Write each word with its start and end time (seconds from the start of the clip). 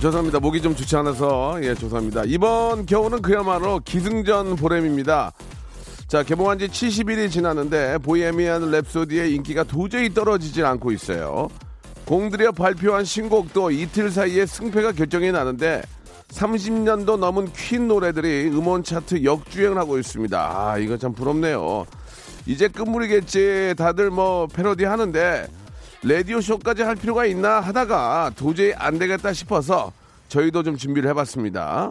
죄송합니다 0.00 0.40
목이 0.40 0.62
좀 0.62 0.74
좋지 0.74 0.96
않아서 0.96 1.62
예 1.62 1.74
죄송합니다 1.74 2.22
이번 2.24 2.86
겨울은 2.86 3.20
그야말로 3.20 3.80
기승전 3.84 4.56
보렘입니다 4.56 5.30
자 6.08 6.22
개봉한 6.22 6.58
지 6.58 6.68
70일이 6.68 7.30
지났는데 7.30 7.98
보헤미안 7.98 8.70
랩소디의 8.70 9.30
인기가 9.34 9.62
도저히 9.62 10.12
떨어지질 10.14 10.64
않고 10.64 10.90
있어요 10.92 11.48
공들여 12.06 12.52
발표한 12.52 13.04
신곡도 13.04 13.72
이틀 13.72 14.10
사이에 14.10 14.46
승패가 14.46 14.92
결정이 14.92 15.32
나는데 15.32 15.82
30년도 16.28 17.18
넘은 17.18 17.52
퀸 17.52 17.86
노래들이 17.86 18.48
음원 18.48 18.82
차트 18.84 19.24
역주행을 19.24 19.76
하고 19.76 19.98
있습니다. 19.98 20.38
아, 20.38 20.78
이거 20.78 20.96
참 20.96 21.12
부럽네요. 21.12 21.86
이제 22.46 22.68
끝물이겠지. 22.68 23.74
다들 23.76 24.10
뭐 24.10 24.46
패러디 24.46 24.84
하는데 24.84 25.46
라디오 26.02 26.40
쇼까지 26.40 26.82
할 26.82 26.96
필요가 26.96 27.26
있나 27.26 27.60
하다가 27.60 28.32
도저히 28.36 28.72
안 28.74 28.98
되겠다 28.98 29.32
싶어서 29.32 29.92
저희도 30.30 30.62
좀 30.62 30.76
준비를 30.76 31.10
해봤습니다. 31.10 31.90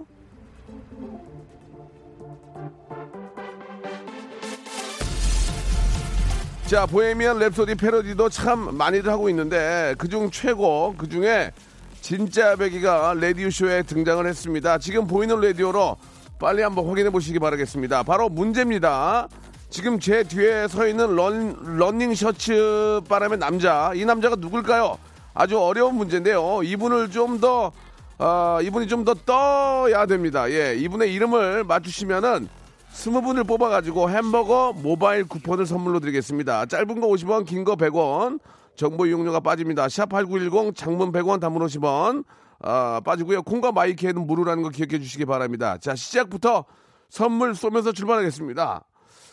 자, 6.65 6.85
보헤미안 6.85 7.37
랩소디 7.39 7.77
패러디도 7.77 8.29
참 8.29 8.77
많이들 8.77 9.11
하고 9.11 9.27
있는데 9.29 9.93
그중 9.97 10.31
최고 10.31 10.95
그중에 10.97 11.51
진짜 11.99 12.55
배기가 12.55 13.13
라디오 13.19 13.49
쇼에 13.49 13.83
등장을 13.83 14.25
했습니다. 14.25 14.77
지금 14.77 15.05
보이는 15.05 15.37
라디오로 15.41 15.97
빨리 16.39 16.61
한번 16.61 16.87
확인해 16.87 17.09
보시기 17.09 17.39
바라겠습니다. 17.39 18.03
바로 18.03 18.29
문제입니다. 18.29 19.27
지금 19.69 19.99
제 19.99 20.23
뒤에 20.23 20.67
서 20.69 20.87
있는 20.87 21.13
런, 21.13 21.77
러닝 21.77 22.15
셔츠 22.15 23.01
바람의 23.09 23.39
남자. 23.39 23.91
이 23.95 24.05
남자가 24.05 24.37
누굴까요? 24.37 24.97
아주 25.33 25.59
어려운 25.59 25.95
문제인데요. 25.95 26.61
이분을 26.63 27.11
좀 27.11 27.39
더, 27.39 27.71
어, 28.19 28.59
이분이 28.61 28.87
좀 28.87 29.05
더 29.05 29.13
떠야 29.13 30.05
됩니다. 30.05 30.49
예, 30.51 30.75
이분의 30.75 31.13
이름을 31.13 31.63
맞추시면은 31.63 32.49
스무 32.91 33.21
분을 33.21 33.43
뽑아가지고 33.45 34.09
햄버거 34.09 34.73
모바일 34.75 35.23
쿠폰을 35.25 35.65
선물로 35.65 35.99
드리겠습니다. 36.01 36.65
짧은 36.65 36.99
거 36.99 37.07
50원, 37.07 37.45
긴 37.45 37.63
거 37.63 37.75
100원. 37.75 38.39
정보 38.75 39.05
이용료가 39.05 39.39
빠집니다. 39.41 39.87
샵8910 39.87 40.75
장문 40.75 41.11
100원 41.11 41.39
단문 41.41 41.65
50원 41.65 42.23
아, 42.61 43.01
빠지고요. 43.05 43.41
콩과 43.43 43.71
my 43.73 43.88
K는 43.88 44.25
무료라는 44.25 44.63
거 44.63 44.69
기억해 44.69 44.99
주시기 44.99 45.25
바랍니다. 45.25 45.77
자, 45.77 45.95
시작부터 45.95 46.65
선물 47.09 47.55
쏘면서 47.55 47.91
출발하겠습니다. 47.93 48.83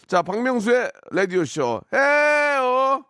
자, 0.06 0.22
박명수의 0.22 0.90
라디오쇼. 1.10 1.80
에어! 1.92 3.04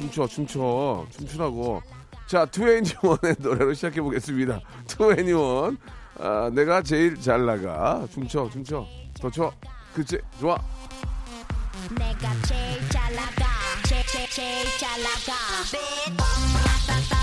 춤춰, 0.00 0.26
춤춰. 0.26 1.06
춤추라고. 1.10 1.82
자, 2.26 2.46
투애니원의 2.46 3.36
노래로 3.40 3.74
시작해 3.74 4.00
보겠습니다. 4.00 4.60
투애니원. 4.86 5.76
아, 6.18 6.50
내가 6.54 6.82
제일 6.82 7.20
잘 7.20 7.44
나가. 7.44 8.06
춤춰, 8.10 8.48
춤춰. 8.50 8.86
더 9.20 9.30
춰. 9.30 9.52
그치? 9.94 10.18
좋아. 10.40 10.56
내가 11.98 12.32
제일 12.46 12.88
잘 12.88 13.14
나가 13.14 13.46
제, 13.86 14.02
제, 14.06 14.26
제일 14.28 14.64
잘 14.78 15.02
나가 15.02 17.19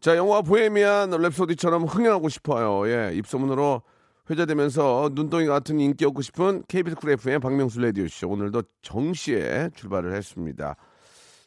자, 0.00 0.16
영화 0.16 0.40
보헤미안 0.40 1.10
랩소디처럼 1.10 1.86
흥행하고 1.86 2.30
싶어요. 2.30 2.88
예, 2.90 3.12
입소문으로 3.16 3.82
회자되면서 4.30 5.10
눈덩이 5.12 5.44
같은 5.44 5.78
인기 5.78 6.06
얻고 6.06 6.22
싶은 6.22 6.62
KBS 6.68 6.96
쿨 6.96 7.10
FM 7.10 7.40
박명수 7.40 7.82
라디오쇼. 7.82 8.26
오늘도 8.26 8.62
정시에 8.80 9.68
출발을 9.74 10.14
했습니다. 10.14 10.76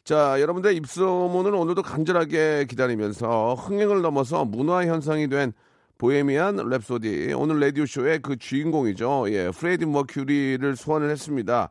자, 0.04 0.40
여러분들 0.40 0.72
입소문을 0.76 1.52
오늘도 1.52 1.82
간절하게 1.82 2.66
기다리면서 2.70 3.54
흥행을 3.54 4.02
넘어서 4.02 4.44
문화 4.44 4.86
현상이 4.86 5.28
된 5.28 5.52
보헤미안 5.98 6.54
랩소디. 6.54 7.36
오늘 7.36 7.58
라디오쇼의 7.58 8.20
그 8.20 8.36
주인공이죠. 8.36 9.24
예, 9.30 9.50
프레디 9.50 9.84
머큐리를 9.84 10.76
소환을 10.76 11.10
했습니다. 11.10 11.70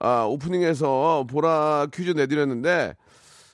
아, 0.00 0.24
오프닝에서 0.24 1.24
보라 1.30 1.86
퀴즈 1.94 2.10
내드렸는데, 2.10 2.96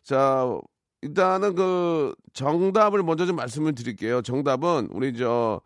자, 0.04 0.58
일단은 1.02 1.54
그 1.54 2.14
정답을 2.32 3.02
먼저 3.02 3.26
좀 3.26 3.36
말씀을 3.36 3.74
드릴게요. 3.74 4.22
정답은 4.22 4.88
우리 4.92 5.16
저 5.16 5.60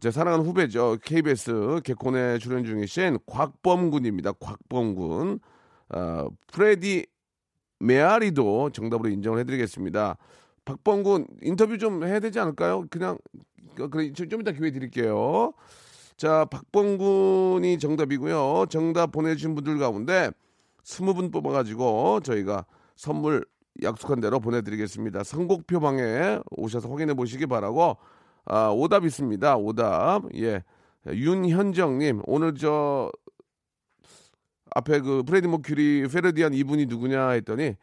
제 0.00 0.10
사랑하는 0.10 0.44
후배죠. 0.44 0.98
KBS 1.02 1.80
개콘에 1.84 2.38
출연 2.38 2.64
중이신 2.64 3.18
곽범군입니다. 3.26 4.32
곽범군. 4.32 5.40
어, 5.90 6.28
프레디 6.52 7.06
메아리도 7.78 8.70
정답으로 8.70 9.08
인정을 9.08 9.38
해드리겠습니다. 9.40 10.16
박범군 10.64 11.26
인터뷰 11.42 11.78
좀 11.78 12.04
해야 12.04 12.18
되지 12.20 12.40
않을까요? 12.40 12.86
그냥 12.90 13.18
어, 13.80 13.88
그래 13.88 14.12
좀, 14.12 14.28
좀 14.28 14.40
이따 14.40 14.52
기회 14.52 14.70
드릴게요. 14.70 15.52
자, 16.16 16.44
박범군이 16.46 17.78
정답이고요. 17.78 18.66
정답 18.68 19.12
보내주신 19.12 19.54
분들 19.54 19.78
가운데 19.78 20.30
20분 20.82 21.32
뽑아가지고 21.32 22.20
저희가 22.20 22.64
선물 22.96 23.44
약속한 23.82 24.20
대로 24.20 24.40
보내드리겠습니다. 24.40 25.24
선곡표 25.24 25.80
방에 25.80 26.38
오셔서 26.50 26.88
확인해 26.88 27.14
보시기 27.14 27.46
바라고 27.46 27.96
아, 28.44 28.68
오답 28.70 29.04
있습니다. 29.04 29.56
오답. 29.56 30.22
예. 30.36 30.62
윤현정님, 31.08 32.22
오늘 32.26 32.54
저, 32.54 33.10
앞에 34.74 35.00
그 35.00 35.22
프레디 35.22 35.46
머큐리 35.48 36.08
패러디한 36.08 36.52
이분이 36.52 36.86
누구냐 36.86 37.30
했더니 37.30 37.76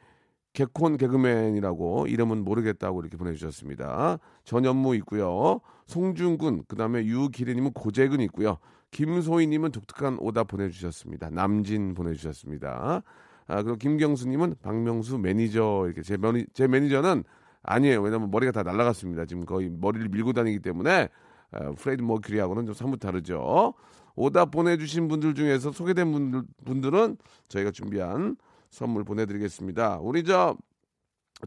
개콘 0.53 0.97
개그맨이라고 0.97 2.07
이름은 2.07 2.43
모르겠다고 2.43 3.01
이렇게 3.01 3.17
보내주셨습니다. 3.17 4.19
전현무 4.43 4.95
있고요. 4.97 5.61
송중근, 5.87 6.65
그 6.67 6.75
다음에 6.75 7.05
유기리님은 7.05 7.73
고재근 7.73 8.19
있고요. 8.21 8.57
김소희님은 8.91 9.71
독특한 9.71 10.17
오답 10.19 10.49
보내주셨습니다. 10.49 11.31
남진 11.31 11.95
보내주셨습니다. 11.95 13.01
아, 13.47 13.61
그리고 13.61 13.77
김경수님은 13.77 14.55
박명수 14.61 15.17
매니저 15.17 15.83
이렇게 15.85 16.01
제, 16.01 16.17
매니, 16.17 16.45
제 16.53 16.67
매니저는 16.67 17.23
아니에요. 17.63 18.01
왜냐면 18.01 18.31
머리가 18.31 18.51
다 18.51 18.63
날라갔습니다. 18.63 19.25
지금 19.25 19.45
거의 19.45 19.69
머리를 19.69 20.09
밀고 20.09 20.33
다니기 20.33 20.59
때문에 20.59 21.09
어, 21.51 21.71
프레드 21.77 22.01
머큐리하고는 22.01 22.65
좀 22.65 22.73
사뭇 22.73 22.99
다르죠. 22.99 23.73
오답 24.15 24.51
보내주신 24.51 25.07
분들 25.07 25.33
중에서 25.33 25.71
소개된 25.71 26.11
분들, 26.11 26.43
분들은 26.65 27.17
저희가 27.47 27.71
준비한 27.71 28.35
선물 28.69 29.03
보내드리겠습니다. 29.03 29.99
우리 30.01 30.23
저 30.23 30.57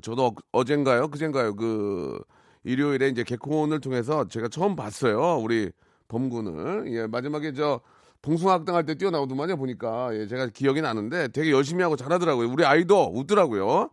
저도 0.03 0.27
어, 0.27 0.35
어젠가요, 0.53 1.09
그젠가요, 1.09 1.55
그 1.57 2.19
일요일에 2.65 3.09
이제 3.09 3.23
개콘을 3.23 3.81
통해서 3.81 4.27
제가 4.29 4.49
처음 4.49 4.75
봤어요. 4.77 5.39
우리 5.39 5.71
범군을 6.09 6.93
예 6.93 7.07
마지막에 7.07 7.53
저 7.53 7.81
봉숭아학당 8.27 8.75
할 8.75 8.85
때 8.85 8.97
뛰어나오더만요 8.97 9.57
보니까 9.57 10.11
예, 10.13 10.27
제가 10.27 10.49
기억이 10.49 10.81
나는데 10.83 11.29
되게 11.29 11.53
열심히 11.53 11.83
하고 11.85 11.95
잘하더라고요. 11.95 12.51
우리 12.51 12.65
아이도 12.65 13.13
웃더라고요. 13.15 13.91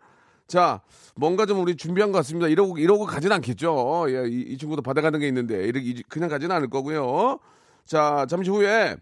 자, 0.48 0.82
뭔가 1.16 1.46
좀 1.46 1.62
우리 1.62 1.76
준비한 1.78 2.12
것 2.12 2.18
같습니다. 2.20 2.48
이러고, 2.48 2.78
이러고 2.80 3.06
가진 3.06 3.32
않겠죠. 3.32 4.06
예, 4.10 4.28
이, 4.28 4.42
이 4.42 4.58
친구도 4.58 4.82
받아가는 4.82 5.18
게 5.20 5.28
있는데, 5.28 5.64
이렇게, 5.66 6.02
그냥 6.10 6.30
가지는 6.30 6.56
않을 6.56 6.70
거고요. 6.70 7.40
자, 7.86 8.26
잠시 8.28 8.50
후에 8.50 8.98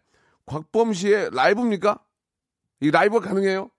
곽범 0.45 0.93
씨의 0.93 1.29
라이브입니까? 1.33 1.97
이 2.81 2.91
라이브가 2.91 3.27
가능해요? 3.29 3.69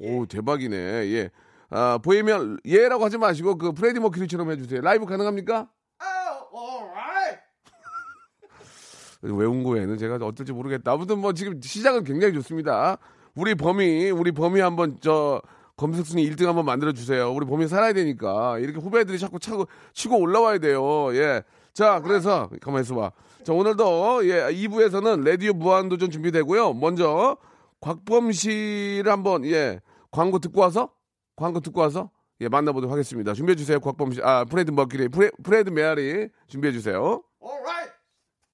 오, 0.00 0.26
대박이네. 0.26 0.76
예. 0.76 1.30
아, 1.70 1.98
보이면 1.98 2.58
예라고 2.64 3.04
하지 3.04 3.18
마시고, 3.18 3.56
그 3.58 3.72
프레디 3.72 4.00
머큐리처럼 4.00 4.50
해주세요. 4.52 4.80
라이브 4.82 5.06
가능합니까? 5.06 5.68
외운 9.22 9.62
거에는 9.62 9.98
제가 9.98 10.16
어떨지 10.16 10.52
모르겠다. 10.52 10.92
아무튼 10.92 11.18
뭐 11.18 11.32
지금 11.32 11.60
시작은 11.60 12.04
굉장히 12.04 12.34
좋습니다. 12.34 12.98
우리 13.34 13.54
범이, 13.54 14.10
우리 14.10 14.32
범이 14.32 14.60
한번 14.60 14.96
저, 15.00 15.40
검색 15.80 16.04
순위 16.04 16.28
1등 16.30 16.44
한번 16.44 16.66
만들어 16.66 16.92
주세요. 16.92 17.32
우리 17.32 17.46
범이 17.46 17.66
살아야 17.66 17.94
되니까 17.94 18.58
이렇게 18.58 18.78
후배들이 18.78 19.18
자꾸 19.18 19.38
차고 19.38 19.66
치고 19.94 20.18
올라와야 20.18 20.58
돼요. 20.58 21.14
예. 21.16 21.42
자, 21.72 22.00
그래서 22.00 22.50
가만히 22.60 22.82
있어 22.82 22.94
봐. 22.94 23.12
자, 23.44 23.54
오늘도 23.54 24.28
예, 24.28 24.50
2부에서는 24.52 25.24
라디오 25.24 25.54
무한도전 25.54 26.10
준비되고요. 26.10 26.74
먼저 26.74 27.38
곽범 27.80 28.32
씨를 28.32 29.10
한번 29.10 29.46
예, 29.46 29.80
광고 30.10 30.38
듣고 30.38 30.60
와서 30.60 30.90
광고 31.34 31.60
듣고 31.60 31.80
와서 31.80 32.10
예, 32.42 32.48
만나보도록 32.48 32.92
하겠습니다. 32.92 33.32
준비해 33.32 33.56
주세요. 33.56 33.80
곽범 33.80 34.12
씨. 34.12 34.20
아, 34.22 34.44
프레드 34.44 34.70
머큐리. 34.70 35.08
프레, 35.08 35.30
프레드 35.42 35.70
메아리 35.70 36.28
준비해 36.46 36.72
주세요. 36.72 37.22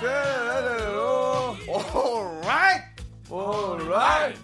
때레레레레로 0.00 1.56
alright 1.68 2.84
alright 3.30 4.40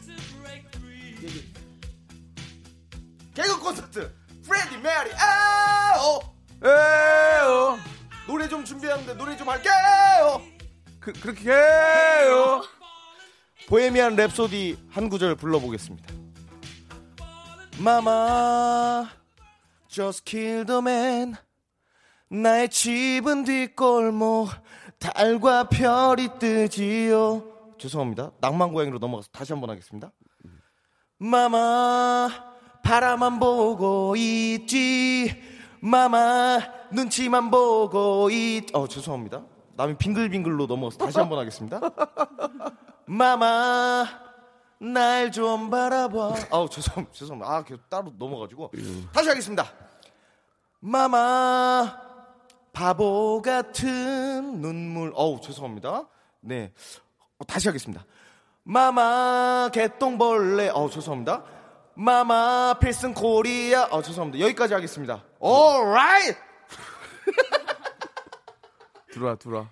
개그 3.35 3.61
콘서트 3.61 4.13
프레디 4.45 4.77
메아리예요. 4.79 7.79
노래 8.27 8.49
좀 8.49 8.65
준비하는데 8.65 9.15
노래 9.15 9.37
좀 9.37 9.49
할게요 9.49 10.43
그, 10.99 11.13
그렇게 11.13 11.51
해요. 11.53 12.63
보헤미안 13.69 14.17
랩소디 14.17 14.77
한 14.91 15.09
구절 15.09 15.37
불러보겠습니다. 15.37 16.15
Mama, 17.79 19.09
just 19.89 20.25
killed 20.25 20.67
a 20.67 20.81
man. 20.81 21.37
나의 22.31 22.69
집은 22.69 23.45
뒷골목, 23.45 24.51
달과 24.99 25.69
별이 25.69 26.29
뜨지요. 26.39 27.43
죄송합니다. 27.79 28.33
낭만고양이로 28.41 28.99
넘어가서 28.99 29.29
다시 29.33 29.53
한번 29.53 29.71
하겠습니다. 29.71 30.11
마마, 31.19 32.29
바라만 32.83 33.39
보고 33.39 34.15
있지. 34.17 35.43
마마, 35.81 36.59
눈치만 36.93 37.51
보고 37.51 38.29
있. 38.31 38.75
어, 38.75 38.87
죄송합니다. 38.87 39.43
남이 39.77 39.97
빙글빙글로 39.97 40.67
넘어가서 40.67 40.99
다시 40.99 41.19
한번 41.19 41.39
하겠습니다. 41.39 41.81
마마 43.07 44.07
날 44.81 45.31
좀 45.33 45.71
바라봐. 45.71 46.35
아우 46.51 46.69
죄송 46.69 47.07
죄송합니다. 47.13 47.53
아 47.53 47.63
계속 47.65 47.89
따로 47.89 48.13
넘어가지고 48.19 48.71
다시 49.13 49.29
하겠습니다. 49.29 49.65
Mama 50.81 52.08
바보 52.79 53.43
같은 53.43 54.61
눈물. 54.61 55.11
어우 55.17 55.41
죄송합니다. 55.41 56.07
네 56.39 56.73
어, 57.37 57.45
다시 57.45 57.67
하겠습니다. 57.67 58.07
Mama 58.63 59.69
개똥벌레. 59.73 60.69
어우 60.69 60.89
죄송합니다. 60.89 61.43
Mama 61.97 62.79
필승 62.79 63.15
코리아. 63.15 63.87
어 63.91 64.01
죄송합니다. 64.01 64.45
여기까지 64.45 64.75
하겠습니다. 64.75 65.25
alright. 65.43 66.39
들어와, 69.11 69.35
들어와. 69.35 69.69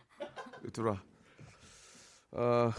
들어와. 0.72 1.00
어, 2.32 2.72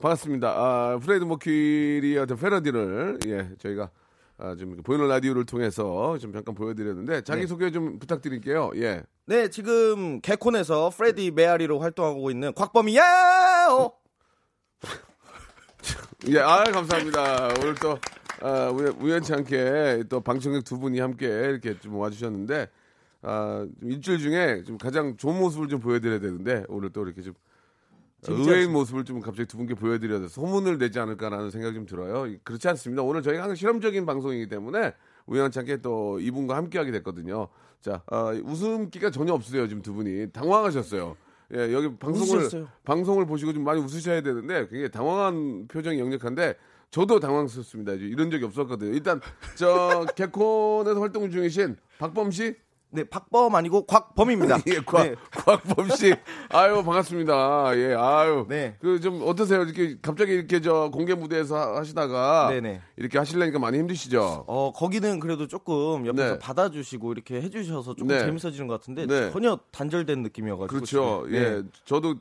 반갑습니다. 0.00 0.48
아, 0.50 0.98
프레드 1.02 1.24
머큐리의 1.24 2.18
어떤 2.18 2.38
패러디를, 2.38 3.18
예, 3.26 3.48
저희가, 3.58 3.90
아, 4.36 4.56
좀 4.56 4.76
보이는 4.82 5.06
라디오를 5.06 5.46
통해서 5.46 6.18
좀 6.18 6.32
잠깐 6.32 6.54
보여드렸는데, 6.54 7.22
자기 7.22 7.46
소개 7.46 7.70
좀 7.70 7.98
부탁드릴게요. 8.00 8.72
예. 8.76 9.02
네, 9.26 9.48
지금 9.48 10.20
개콘에서 10.20 10.90
프레디 10.90 11.30
메아리로 11.30 11.78
활동하고 11.78 12.30
있는 12.30 12.52
곽범이야요. 12.54 13.92
예, 16.28 16.38
아, 16.40 16.64
감사합니다. 16.64 17.48
오늘 17.60 17.74
또, 17.76 17.98
아, 18.40 18.70
우연- 18.70 18.96
우연 19.00 19.22
치 19.22 19.32
않게 19.34 20.04
또 20.08 20.20
방청객 20.20 20.64
두 20.64 20.78
분이 20.78 20.98
함께 20.98 21.26
이렇게 21.26 21.78
좀 21.78 21.94
와주셨는데, 21.96 22.68
아, 23.22 23.66
좀 23.80 23.90
일주일 23.90 24.18
중에 24.18 24.64
좀 24.64 24.78
가장 24.78 25.16
좋은 25.16 25.38
모습을 25.38 25.68
좀 25.68 25.78
보여드려야 25.80 26.18
되는데, 26.18 26.64
오늘 26.68 26.90
또 26.92 27.04
이렇게 27.04 27.22
좀 27.22 27.34
의외인 28.28 28.72
모습을 28.72 29.04
좀 29.04 29.20
갑자기 29.20 29.46
두 29.46 29.56
분께 29.56 29.74
보여드려서 29.74 30.28
소문을 30.28 30.78
내지 30.78 30.98
않을까라는 30.98 31.50
생각이 31.50 31.74
좀 31.74 31.86
들어요. 31.86 32.32
그렇지 32.44 32.68
않습니다. 32.68 33.02
오늘 33.02 33.22
저희가 33.22 33.42
항상 33.42 33.56
실험적인 33.56 34.06
방송이기 34.06 34.48
때문에 34.48 34.94
우연치 35.26 35.58
않게 35.60 35.78
또 35.78 36.18
이분과 36.20 36.56
함께 36.56 36.78
하게 36.78 36.90
됐거든요. 36.92 37.48
자, 37.80 38.02
아, 38.06 38.32
웃음기가 38.44 39.10
전혀 39.10 39.32
없으세요. 39.34 39.68
지금 39.68 39.82
두 39.82 39.92
분이. 39.92 40.32
당황하셨어요. 40.32 41.16
예, 41.54 41.72
여기 41.72 41.94
방송을, 41.96 42.38
웃으셨어요. 42.44 42.68
방송을 42.84 43.26
보시고 43.26 43.52
좀 43.52 43.64
많이 43.64 43.80
웃으셔야 43.80 44.22
되는데 44.22 44.66
굉장히 44.68 44.90
당황한 44.90 45.68
표정이 45.68 45.98
역력한데 46.00 46.54
저도 46.90 47.20
당황스럽습니다. 47.20 47.92
이런 47.94 48.30
적이 48.30 48.44
없었거든요. 48.44 48.92
일단, 48.94 49.20
저, 49.56 50.06
개콘에서 50.16 51.00
활동 51.00 51.30
중이신 51.30 51.76
박범 51.98 52.30
씨? 52.30 52.54
네, 52.94 53.02
박범 53.04 53.54
아니고 53.54 53.86
곽범입니다. 53.86 54.58
예, 54.68 54.78
곽, 54.86 55.02
네. 55.02 55.14
곽범 55.32 55.90
씨. 55.90 56.14
아유, 56.50 56.82
반갑습니다. 56.84 57.72
예, 57.76 57.94
아유. 57.94 58.46
네. 58.48 58.76
그 58.80 59.00
좀 59.00 59.20
어떠세요? 59.26 59.62
이렇게 59.62 59.96
갑자기 60.00 60.32
이렇게 60.32 60.60
저 60.60 60.88
공개 60.92 61.14
무대에서 61.14 61.56
하- 61.56 61.76
하시다가 61.78 62.48
네네. 62.50 62.80
이렇게 62.96 63.18
하시려니까 63.18 63.58
많이 63.58 63.78
힘드시죠? 63.78 64.44
어, 64.46 64.72
거기는 64.72 65.18
그래도 65.20 65.48
조금 65.48 66.06
옆에서 66.06 66.32
네. 66.34 66.38
받아주시고 66.38 67.12
이렇게 67.12 67.42
해주셔서 67.42 67.94
조금 67.96 68.06
네. 68.06 68.20
재밌어지는 68.20 68.68
것 68.68 68.80
같은데 68.80 69.06
네. 69.06 69.30
전혀 69.32 69.58
단절된 69.72 70.22
느낌이어가지고. 70.22 70.66
그렇죠. 70.74 71.24
지금. 71.26 71.34
예. 71.34 71.50
네. 71.50 71.62
저도 71.84 72.14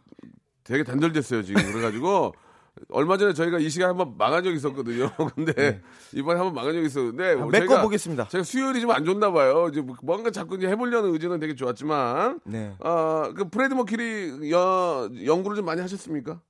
되게 0.64 0.84
단절됐어요, 0.84 1.44
지금. 1.44 1.62
그래가지고 1.72 2.34
얼마 2.90 3.18
전에 3.18 3.34
저희가 3.34 3.60
이 3.60 3.70
시간 3.70 3.90
한번 3.90 4.16
망한 4.18 4.44
적이 4.44 4.56
있었거든요. 4.58 5.10
근데 5.36 5.82
이번에 6.14 6.38
한번 6.40 6.56
망한 6.56 6.74
적이 6.74 6.88
있었는데 6.88 7.24
네. 7.24 7.30
한번 7.40 7.50
메꿔 7.52 7.82
보겠습니다. 7.82 8.28
제가 8.30 8.44
수요일이 8.44 8.82
좀 8.82 8.92
안 8.92 9.06
좋나 9.06 9.32
봐요. 9.32 9.68
이제 9.72 9.82
뭐- 9.82 9.96
뭔가 10.04 10.32
자꾸 10.32 10.56
이제 10.56 10.68
해보려는 10.68 11.14
의지는 11.14 11.40
되게 11.40 11.56
좋았지만 11.56 12.40
네. 12.46 12.74
어, 12.80 13.32
그 13.36 13.50
프레드 13.50 13.74
머큐리 13.74 14.52
여, 14.52 15.10
연구를 15.26 15.56
좀 15.56 15.66
많이 15.66 15.82
하셨습니까? 15.82 16.42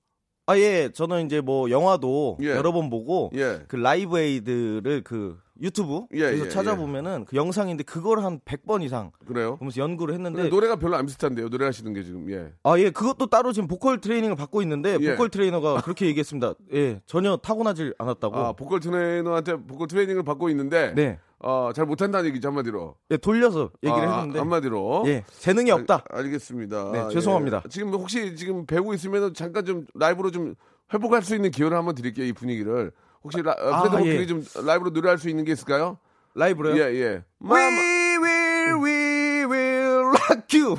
아, 0.46 0.58
예. 0.58 0.90
저는 0.94 1.26
이제 1.26 1.40
뭐 1.40 1.70
영화도 1.70 2.38
예. 2.42 2.50
여러 2.50 2.74
번 2.74 2.90
보고 2.90 3.32
예. 3.36 3.62
그 3.70 3.78
Live 3.78 4.20
Aid를 4.20 5.02
그 5.04 5.38
유튜브에서 5.62 6.08
예, 6.16 6.40
예, 6.40 6.50
찾아보면은 6.50 7.26
그 7.26 7.36
영상인데 7.36 7.84
그걸 7.84 8.24
한 8.24 8.40
100번 8.40 8.82
이상 8.84 9.12
그래요? 9.26 9.56
보면서 9.58 9.82
연구를 9.82 10.14
했는데 10.16 10.50
노래가 10.50 10.78
별로 10.78 10.96
안 10.96 11.06
비슷한데요. 11.06 11.50
노래 11.50 11.66
하시는 11.66 11.94
게 11.94 12.04
지금 12.04 12.30
예. 12.32 12.52
아, 12.64 12.78
예, 12.80 12.90
그것도 12.90 13.28
따로 13.28 13.52
지금 13.52 13.68
보컬 13.68 14.02
트레이닝을 14.02 14.36
받고 14.36 14.62
있는데, 14.64 14.98
예. 15.00 15.12
보컬 15.12 15.30
트레이너가 15.30 15.82
그렇게 15.82 16.08
얘기했습니다. 16.08 16.56
예, 16.74 17.02
전혀 17.06 17.38
타고나질 17.38 17.94
않았다고. 17.98 18.36
아 18.36 18.54
보컬 18.54 18.80
트레이너한테 18.80 19.58
보컬 19.58 19.88
트레이닝을 19.88 20.24
받고 20.24 20.50
있는데 20.50 20.94
네. 20.96 21.20
어, 21.40 21.72
잘 21.76 21.86
못한다는 21.86 22.30
얘기죠 22.30 22.48
한마디로. 22.48 22.96
예, 23.12 23.18
돌려서 23.18 23.70
얘기를 23.84 24.08
아, 24.08 24.18
했는데. 24.20 24.40
한마디로. 24.40 25.04
예, 25.08 25.24
재능이 25.40 25.70
없다. 25.72 26.04
알, 26.10 26.30
겠습니다 26.30 26.92
네, 26.92 27.10
죄송합니다. 27.14 27.64
지금 27.70 27.90
혹시 27.94 28.36
지금 28.36 28.66
배우고 28.66 28.94
있으면 28.96 29.34
잠깐 29.34 29.66
좀 29.66 29.86
라이브로 29.94 30.32
좀 30.32 30.56
회복할 30.94 31.22
수 31.22 31.36
있는 31.36 31.52
기회를 31.52 31.78
한번 31.78 31.96
드릴게요 31.96 32.26
이 32.26 32.34
분위기를. 32.34 32.92
혹시 33.24 33.42
라, 33.42 33.52
어, 33.60 33.74
아, 33.74 33.82
프레드 33.84 33.96
머큐리 33.98 34.20
예. 34.20 34.26
좀 34.26 34.44
라이브로 34.66 34.90
노래할 34.92 35.18
수 35.18 35.30
있는 35.30 35.46
게 35.46 35.54
있을까요? 35.54 35.98
라이브로요? 36.36 36.76
예 36.76 36.94
예. 36.96 37.24
We 37.42 37.50
마마- 37.50 38.24
will, 38.24 38.76
we 38.84 39.46
will 39.46 40.06
rock 40.08 40.60
you. 40.62 40.76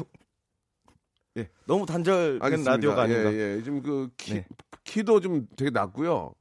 예, 1.37 1.49
너무 1.67 1.87
알겠습니다. 2.41 2.71
라디오가 2.73 3.03
아닌가. 3.03 3.33
예, 3.33 3.57
예. 3.57 3.63
지금 3.63 3.83
그 3.83 4.09
키, 4.17 4.35
네. 4.35 4.47
키도 4.85 5.21
좀 5.21 5.47
되게 5.57 5.71
낮고요. 5.71 6.35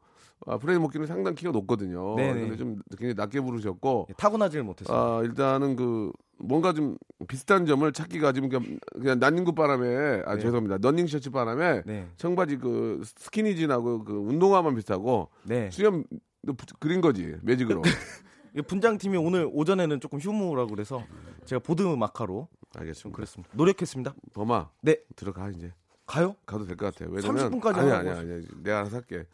아, 0.46 0.58
프레드 0.58 0.78
머큐리는 0.78 1.08
상당 1.08 1.36
키가 1.36 1.52
높거든요. 1.52 2.16
네네. 2.16 2.42
근데 2.42 2.58
좀 2.58 2.76
굉장히 2.98 3.14
낮게 3.16 3.40
부르셨고 3.40 4.08
예, 4.10 4.14
타고나질 4.18 4.62
못했어요. 4.64 4.98
아, 4.98 5.24
일단은 5.24 5.76
그 5.78 6.12
뭔가 6.40 6.74
좀 6.74 6.98
비슷한 7.28 7.66
점을 7.66 7.90
찾기가 7.92 8.34
지금 8.34 8.50
그냥, 8.50 8.80
그냥 8.94 9.20
난닝구 9.20 9.54
바람에 9.54 10.24
아 10.25 10.36
네. 10.36 10.42
죄송합니다. 10.42 10.78
러닝 10.82 11.08
셔츠 11.08 11.30
바람에 11.30 11.84
네. 11.86 12.10
청바지 12.18 12.58
그 12.58 13.02
스키니진하고 13.06 14.04
그 14.04 14.13
운동화만 14.13 14.75
비슷하고 14.75 15.30
네. 15.44 15.70
수염 15.72 16.04
부- 16.46 16.56
그린 16.80 17.02
거지 17.02 17.36
매직으로. 17.42 17.82
이 18.56 18.62
분장팀이 18.62 19.18
오늘 19.18 19.50
오전에는 19.52 20.00
조금 20.00 20.20
휴무라고 20.20 20.70
그래서 20.70 21.04
제가 21.46 21.60
보드 21.60 21.82
마카로 21.82 22.48
알겠습니다. 22.75 23.16
그렇습니다. 23.16 23.50
노력했습니다. 23.56 24.13
범아. 24.34 24.70
네. 24.82 24.98
들어가 25.16 25.50
이제. 25.50 25.72
가요? 26.06 26.36
가도 26.46 26.66
될 26.66 26.75
것 26.75 26.94
같아. 26.94 27.10
왜냐면 27.10 27.50
30분까지 27.50 27.78
아니 27.78 27.90
하고 27.90 28.10
아니 28.10 28.32
아니. 28.34 28.48
내가 28.62 28.80
알아서 28.82 28.98
할게. 28.98 29.25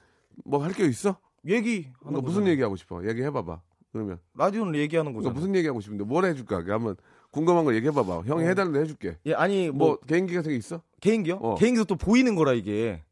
뭐 0.46 0.62
할 0.64 0.72
게 0.74 0.86
있어? 0.86 1.18
얘기. 1.48 1.90
너 2.06 2.22
무슨 2.22 2.46
얘기 2.48 2.62
하고 2.62 2.76
싶어? 2.76 3.06
얘기 3.08 3.24
해 3.24 3.32
봐봐. 3.32 3.62
그러면 3.92 4.20
라디오는 4.36 4.76
얘기하는 4.80 5.12
너 5.14 5.18
거죠. 5.20 5.32
무슨 5.32 5.56
얘기하고 5.56 5.82
싶은데 5.82 6.04
뭘 6.04 6.26
해줄까? 6.26 6.58
한번 6.68 6.96
궁금한 7.32 7.66
거 7.66 7.74
얘기해 7.76 7.92
봐봐. 7.92 8.22
형이 8.26 8.44
해달라는 8.44 8.74
거 8.74 8.80
해줄게. 8.80 9.18
예, 9.26 9.34
아니 9.34 9.70
뭐, 9.70 9.88
뭐, 9.90 9.98
개인기 10.00 10.34
같은 10.36 10.52
게 10.52 10.58
있어? 10.58 10.82
개인기요? 11.02 11.36
어. 11.36 11.56
개인기도 11.56 11.86
또 11.86 11.96
보이는 11.96 12.36
거라 12.36 12.54
이게 12.54 13.04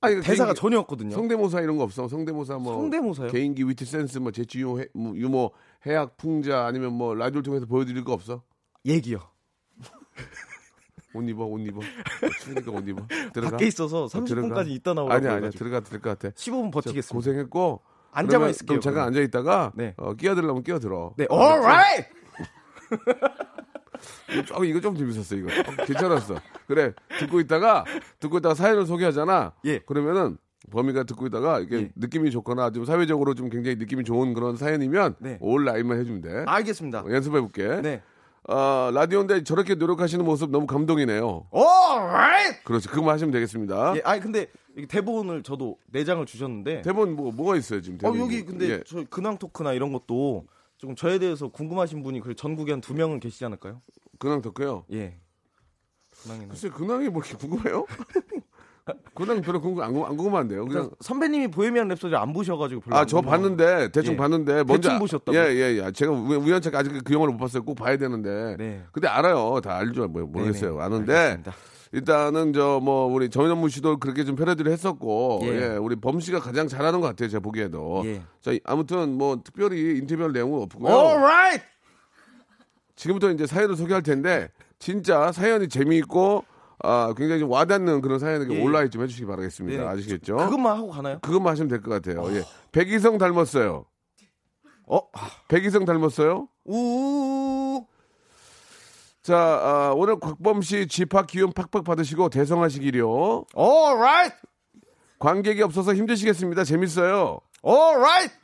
아니 0.00 0.16
그 0.16 0.22
대사가 0.22 0.52
개인기- 0.52 0.56
전혀 0.60 0.78
없거든요. 0.80 1.10
성대모사 1.10 1.60
이런 1.60 1.76
거 1.76 1.84
없어? 1.84 2.08
성대모사 2.08 2.58
뭐 2.58 2.74
성대모사요? 2.74 3.30
개인기 3.30 3.64
위트 3.68 3.84
센스 3.84 4.18
뭐 4.18 4.30
재치 4.32 4.60
유머, 4.60 4.78
해- 4.80 4.88
뭐 4.94 5.16
유머 5.16 5.50
해학 5.86 6.16
풍자 6.16 6.66
아니면 6.66 6.92
뭐 6.92 7.14
라디오를 7.14 7.42
통해서 7.42 7.66
보여드릴 7.66 8.04
거 8.04 8.12
없어? 8.12 8.42
얘기요. 8.84 9.18
옷 11.14 11.22
입어 11.28 11.44
옷 11.46 11.58
입어 11.60 11.80
추우니까 12.42 12.70
옷 12.70 12.86
입어 12.88 13.06
들어가 13.32 13.50
밖에 13.52 13.66
있어서 13.66 14.04
어, 14.04 14.08
들어가. 14.08 14.26
30분까지 14.62 14.68
있다 14.70 14.94
나오라고 14.94 15.14
아니야 15.18 15.34
아니야. 15.36 15.50
들어가 15.50 15.80
될 15.80 16.00
것 16.00 16.18
같아 16.18 16.30
15분 16.34 16.64
자, 16.66 16.70
버티겠습니다. 16.70 17.14
고생했고 17.14 17.80
앉아만 18.12 18.50
있을게요. 18.50 18.66
그럼 18.66 18.80
잠깐 18.80 19.06
앉아 19.08 19.20
있다가 19.20 19.72
네. 19.74 19.94
어, 19.96 20.14
끼어들려면 20.14 20.62
끼어들어 20.62 21.14
네, 21.16 21.26
alright. 21.30 22.08
아, 24.54 24.64
이거 24.64 24.80
좀 24.80 24.96
재밌었어 24.96 25.34
이거 25.34 25.48
어, 25.48 25.84
괜찮았어 25.84 26.36
그래 26.66 26.92
듣고 27.18 27.40
있다가 27.40 27.84
듣고 28.20 28.38
있다가 28.38 28.54
사연을 28.54 28.86
소개하잖아 28.86 29.52
예. 29.64 29.78
그러면은 29.80 30.38
범이가 30.70 31.04
듣고 31.04 31.26
있다가 31.26 31.60
이게 31.60 31.76
예. 31.76 31.90
느낌이 31.96 32.30
좋거나 32.30 32.70
좀 32.70 32.84
사회적으로 32.84 33.34
좀 33.34 33.48
굉장히 33.48 33.76
느낌이 33.76 34.04
좋은 34.04 34.34
그런 34.34 34.56
사연이면 34.56 35.16
네. 35.18 35.38
올 35.40 35.64
라인만 35.64 35.98
해주면 35.98 36.20
돼 36.20 36.44
알겠습니다. 36.46 37.00
어, 37.00 37.10
연습해 37.10 37.40
볼게 37.40 37.80
네. 37.82 38.02
어, 38.48 38.90
라디오인데 38.92 39.44
저렇게 39.44 39.74
노력하시는 39.74 40.24
모습 40.24 40.50
너무 40.50 40.66
감동이네요 40.66 41.48
alright. 41.54 42.64
그렇지 42.64 42.88
그거만 42.88 43.14
하시면 43.14 43.32
되겠습니다 43.32 43.94
예, 43.96 44.02
아니 44.04 44.20
근데 44.20 44.46
대본을 44.86 45.42
저도 45.42 45.78
네 45.90 46.04
장을 46.04 46.24
주셨는데 46.24 46.82
대본 46.82 47.16
뭐 47.16 47.32
뭐가 47.32 47.56
있어요 47.56 47.80
지금 47.80 47.96
어 47.96 48.12
대본이? 48.12 48.20
여기 48.20 48.44
근데 48.44 48.68
예. 48.70 48.82
저 48.86 49.04
근황 49.10 49.36
토크나 49.38 49.72
이런 49.72 49.92
것도 49.92 50.46
조금 50.76 50.94
저에 50.94 51.18
대해서 51.18 51.48
궁금하신 51.48 52.02
분이 52.02 52.20
그 52.20 52.34
전국에 52.34 52.72
한 52.72 52.80
두 52.80 52.94
명은 52.94 53.18
계시지 53.20 53.44
않을까요? 53.44 53.80
근황 54.18 54.40
덕후요 54.42 54.84
예. 54.92 55.16
근황이나. 56.22 56.48
글쎄 56.48 56.68
근황이 56.70 57.08
뭐 57.08 57.22
이렇게 57.24 57.36
궁금해요? 57.36 57.86
근황 59.14 59.42
별로 59.42 59.60
궁금 59.60 59.82
안, 59.82 59.92
궁- 59.92 60.06
안 60.06 60.16
궁금한데요. 60.16 60.64
그냥 60.64 60.84
그냥 60.84 60.90
선배님이 61.00 61.48
보헤미안 61.48 61.88
랩소디 61.88 62.14
안 62.14 62.32
보셔가지고 62.32 62.80
별로 62.80 62.96
아안저 62.96 63.16
궁금하고. 63.18 63.42
봤는데 63.42 63.92
대충 63.92 64.14
예. 64.14 64.16
봤는데 64.16 64.52
먼저 64.64 64.74
대충 64.88 64.98
보셨다고? 64.98 65.36
예예 65.36 65.82
예, 65.84 65.92
제가 65.92 66.10
우- 66.12 66.34
우연찮게 66.36 66.74
아직 66.76 67.04
그 67.04 67.12
영화를 67.12 67.32
못 67.34 67.38
봤어요. 67.38 67.62
꼭 67.64 67.74
봐야 67.74 67.96
되는데. 67.98 68.56
네. 68.56 68.82
근데 68.90 69.06
알아요. 69.06 69.60
다 69.62 69.76
알죠. 69.76 70.08
뭐 70.08 70.22
모르겠어요. 70.22 70.72
네네. 70.72 70.82
아는데 70.84 71.12
알겠습니다. 71.14 71.52
일단은 71.92 72.52
저 72.52 72.80
뭐 72.80 73.06
우리 73.06 73.28
정현무 73.30 73.68
씨도 73.70 73.98
그렇게 73.98 74.24
좀 74.24 74.36
패러디를 74.36 74.70
했었고 74.72 75.40
예. 75.44 75.48
예. 75.48 75.66
우리 75.76 75.96
범 75.96 76.20
씨가 76.20 76.40
가장 76.40 76.68
잘하는 76.68 77.00
것 77.00 77.06
같아요. 77.08 77.28
제가 77.28 77.40
보기에도. 77.40 78.02
예. 78.04 78.22
자 78.40 78.52
아무튼 78.64 79.16
뭐 79.16 79.40
특별히 79.42 79.98
인터뷰할 79.98 80.32
내용은 80.32 80.62
없고요. 80.62 80.92
alright. 80.92 81.64
지금부터 82.96 83.30
이제 83.30 83.46
사연을 83.46 83.76
소개할 83.76 84.02
텐데 84.02 84.48
진짜 84.78 85.32
사연이 85.32 85.68
재미있고 85.68 86.44
아 86.84 87.12
굉장히 87.16 87.40
좀 87.40 87.50
와닿는 87.50 88.00
그런 88.00 88.18
사연이 88.18 88.54
예. 88.54 88.62
온라인 88.62 88.90
좀 88.90 89.02
해주시기 89.02 89.26
바라겠습니다. 89.26 89.82
네. 89.82 89.88
아시겠죠? 89.88 90.36
그것만 90.36 90.76
하고 90.76 90.90
가나요? 90.90 91.18
그것만 91.22 91.52
하시면 91.52 91.68
될 91.68 91.80
것 91.80 91.90
같아요. 91.90 92.24
예. 92.36 92.44
백이성 92.72 93.18
닮았어요. 93.18 93.84
어? 94.86 95.00
백이성 95.48 95.84
닮았어요? 95.84 96.48
우. 96.64 97.67
자, 99.28 99.36
아, 99.36 99.92
오늘 99.94 100.18
곽범 100.18 100.62
씨 100.62 100.88
집합 100.88 101.26
기운 101.26 101.52
팍팍 101.52 101.84
받으시고 101.84 102.30
대성하시기요. 102.30 103.44
alright. 103.58 104.34
관객이 105.18 105.60
없어서 105.60 105.92
힘드시겠습니다. 105.92 106.64
재밌어요. 106.64 107.38
alright. 107.62 108.34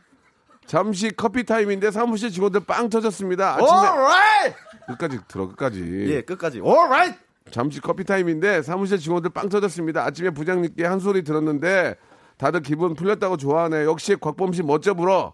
잠시 0.67 1.11
커피 1.11 1.45
타임인데 1.45 1.91
사무실 1.91 2.31
직원들 2.31 2.67
빵 2.67 2.91
터졌습니다. 2.91 3.55
아침에 3.55 3.79
alright. 3.79 4.57
끝까지 4.87 5.21
들어 5.27 5.49
끝까지. 5.49 6.07
예, 6.11 6.21
끝까지. 6.21 6.59
alright. 6.59 7.19
잠시 7.51 7.81
커피 7.81 8.05
타임인데 8.05 8.61
사무실 8.61 8.99
직원들 8.99 9.31
빵 9.31 9.49
터졌습니다. 9.49 10.05
아침에 10.05 10.29
부장님께 10.29 10.85
한 10.85 10.99
소리 11.01 11.25
들었는데 11.25 11.95
다들 12.37 12.61
기분 12.61 12.93
풀렸다고 12.93 13.39
좋아하네. 13.39 13.85
역시 13.85 14.17
곽범 14.17 14.53
씨 14.53 14.63
멋져 14.63 14.93
불어. 14.93 15.33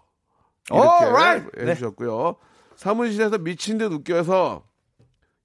이렇게 0.71 1.05
Alright. 1.07 1.51
네. 1.57 1.73
해주셨고요. 1.73 2.37
사무실에서 2.77 3.39
미친 3.39 3.79
듯 3.79 3.93
웃겨서 3.93 4.70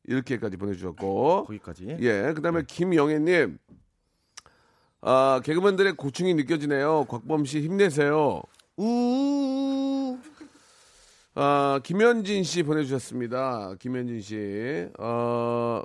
이렇게까지 0.07 0.57
보내주셨고. 0.57 1.45
거기까지. 1.45 1.97
예, 1.99 2.33
그 2.35 2.41
다음에 2.41 2.63
김영애님, 2.67 3.57
아 5.01 5.41
개그맨들의 5.43 5.93
고충이 5.93 6.33
느껴지네요. 6.35 7.05
곽범 7.05 7.45
씨 7.45 7.61
힘내세요. 7.61 8.41
우. 8.77 10.17
아 11.35 11.79
김현진 11.83 12.43
씨 12.43 12.63
보내주셨습니다. 12.63 13.75
김현진 13.79 14.21
씨, 14.21 14.89
어 14.99 15.81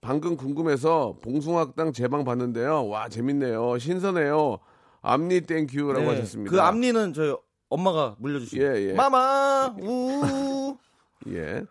방금 0.00 0.36
궁금해서 0.36 1.16
봉숭아학당 1.22 1.92
재방 1.92 2.24
봤는데요. 2.24 2.88
와 2.88 3.08
재밌네요. 3.08 3.78
신선해요. 3.78 4.58
앞니 5.00 5.42
thank 5.42 5.66
you라고 5.66 6.00
네, 6.00 6.06
하셨습니다. 6.08 6.50
그 6.50 6.60
앞니는 6.60 7.12
저희 7.12 7.34
엄마가 7.68 8.16
물려주신. 8.18 8.60
예, 8.60 8.88
예. 8.88 8.92
마마. 8.92 9.74
우. 9.80 10.76
예. 11.28 11.64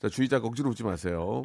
자, 0.00 0.08
주의자 0.08 0.38
억지로 0.38 0.70
웃지 0.70 0.82
마세요. 0.84 1.42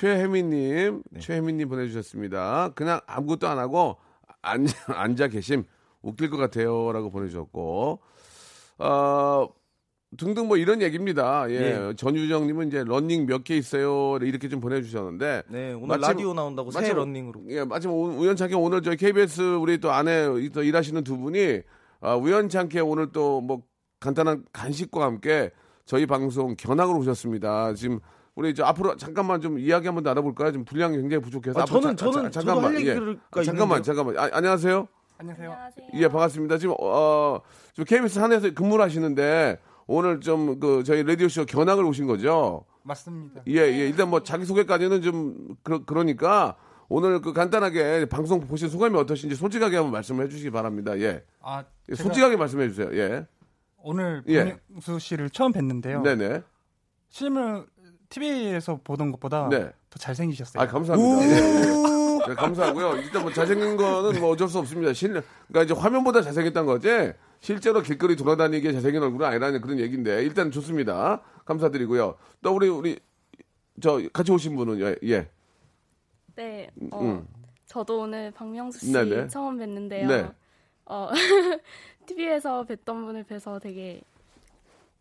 최혜민님, 0.00 1.02
네. 1.10 1.20
최혜민님 1.20 1.68
보내주셨습니다. 1.68 2.70
그냥 2.74 3.00
아무것도 3.06 3.48
안 3.48 3.58
하고 3.58 3.96
앉아, 4.42 4.74
앉아 4.94 5.28
계심 5.28 5.64
웃길 6.02 6.28
것 6.30 6.36
같아요라고 6.36 7.10
보내주셨고, 7.10 8.00
어, 8.78 9.48
등등 10.18 10.46
뭐 10.48 10.56
이런 10.58 10.80
얘기입니다. 10.82 11.50
예. 11.50 11.54
예. 11.90 11.94
전유정님은 11.96 12.68
이제 12.68 12.84
런닝 12.84 13.26
몇 13.26 13.42
개 13.42 13.56
있어요 13.56 14.16
이렇게 14.18 14.48
좀 14.48 14.60
보내주셨는데, 14.60 15.42
네, 15.48 15.72
오늘 15.72 15.88
마침- 15.88 16.02
라디오 16.02 16.34
나온다고 16.34 16.70
새 16.70 16.80
마침- 16.80 16.96
런닝으로. 16.96 17.42
예, 17.48 17.64
마침 17.64 17.90
오- 17.90 18.18
우연찮게 18.20 18.54
오늘 18.54 18.82
저희 18.82 18.96
KBS 18.96 19.40
우리 19.56 19.78
또 19.78 19.90
안에 19.92 20.26
또 20.52 20.62
일하시는 20.62 21.02
두 21.04 21.16
분이 21.18 21.62
아, 22.00 22.14
우연찮게 22.16 22.80
오늘 22.80 23.12
또 23.12 23.40
뭐 23.40 23.62
간단한 23.98 24.44
간식과 24.52 25.02
함께 25.04 25.50
저희 25.86 26.06
방송 26.06 26.54
견학을 26.56 26.94
오셨습니다. 26.96 27.74
지금 27.74 28.00
우리 28.34 28.50
이제 28.50 28.62
앞으로 28.62 28.96
잠깐만 28.96 29.40
좀 29.40 29.58
이야기 29.58 29.86
한번 29.86 30.02
나눠볼까요? 30.02 30.50
지금 30.50 30.64
분량이 30.64 30.96
굉장히 30.96 31.22
부족해서. 31.22 31.60
아, 31.60 31.64
저는- 31.64 31.96
자- 31.96 32.06
자- 32.06 32.06
저는- 32.06 32.32
잠깐만 32.32 32.56
저도 32.62 32.66
할 32.66 32.74
예. 32.74 32.78
얘기가 32.78 33.42
잠깐만 33.44 33.78
있는데요. 33.78 33.82
잠깐만 33.82 34.18
아, 34.18 34.28
안녕하세요. 34.32 34.88
안녕하세요. 35.18 35.56
예 35.94 36.08
반갑습니다. 36.08 36.58
지금 36.58 36.74
어 36.80 37.40
지금 37.72 37.84
KBS 37.84 38.18
한에서 38.18 38.52
근무를 38.52 38.84
하시는데 38.84 39.60
오늘 39.86 40.20
좀 40.20 40.58
그 40.58 40.82
저희 40.82 41.04
라디오 41.04 41.28
쇼 41.28 41.44
견학을 41.44 41.84
오신 41.84 42.06
거죠? 42.06 42.64
맞습니다. 42.82 43.42
예, 43.46 43.54
예. 43.58 43.88
일단 43.88 44.10
뭐 44.10 44.22
자기 44.22 44.44
소개까지는 44.44 45.02
좀 45.02 45.56
그러, 45.62 45.84
그러니까 45.84 46.56
오늘 46.88 47.20
그 47.22 47.32
간단하게 47.32 48.06
방송 48.06 48.40
보신 48.40 48.68
소감이 48.68 48.96
어떠신지 48.98 49.36
솔직하게 49.36 49.76
한번 49.76 49.92
말씀을 49.92 50.24
해주시기 50.24 50.50
바랍니다. 50.50 50.98
예. 50.98 51.22
아, 51.40 51.64
예, 51.88 51.94
제가 51.94 52.02
솔직하게 52.08 52.36
말씀해 52.36 52.68
주세요. 52.68 52.88
예. 52.92 53.26
오늘 53.84 54.22
예. 54.28 54.56
박명수 54.68 54.98
씨를 54.98 55.30
처음 55.30 55.52
뵀는데요. 55.52 56.02
네네. 56.02 56.42
실물 57.10 57.66
TV에서 58.08 58.80
보던 58.82 59.12
것보다 59.12 59.48
네. 59.50 59.70
더 59.90 59.98
잘생기셨어요. 59.98 60.62
아 60.62 60.66
감사합니다. 60.66 61.22
예, 61.22 61.28
예. 61.28 62.28
네, 62.28 62.34
감사하고요. 62.34 62.96
일단 62.96 63.22
뭐 63.22 63.32
잘생긴 63.32 63.76
거는 63.76 64.20
뭐 64.20 64.30
어쩔 64.30 64.48
수 64.48 64.58
없습니다. 64.58 64.94
실, 64.94 65.10
그러니까 65.48 65.62
이제 65.62 65.74
화면보다 65.74 66.22
잘생겼다는 66.22 66.66
거지. 66.66 67.12
실제로 67.40 67.82
길거리 67.82 68.16
돌아다니기에 68.16 68.72
잘생긴 68.72 69.02
얼굴은 69.02 69.26
아니라는 69.26 69.60
그런 69.60 69.78
얘기인데 69.78 70.22
일단 70.22 70.50
좋습니다. 70.50 71.20
감사드리고요. 71.44 72.16
또 72.42 72.54
우리 72.54 72.68
우리 72.68 72.98
저 73.82 74.00
같이 74.14 74.32
오신 74.32 74.56
분은 74.56 74.80
예. 74.80 74.96
예. 75.04 75.28
네, 76.36 76.70
어, 76.90 77.00
음. 77.02 77.28
저도 77.66 78.00
오늘 78.00 78.30
박명수 78.30 78.86
씨 78.86 78.92
네네. 78.92 79.28
처음 79.28 79.58
뵀는데요. 79.58 80.08
네. 80.08 80.30
어, 80.86 81.10
TV에서 82.06 82.64
뵀던 82.64 83.06
분을 83.06 83.24
뵈서 83.24 83.58
되게 83.58 84.00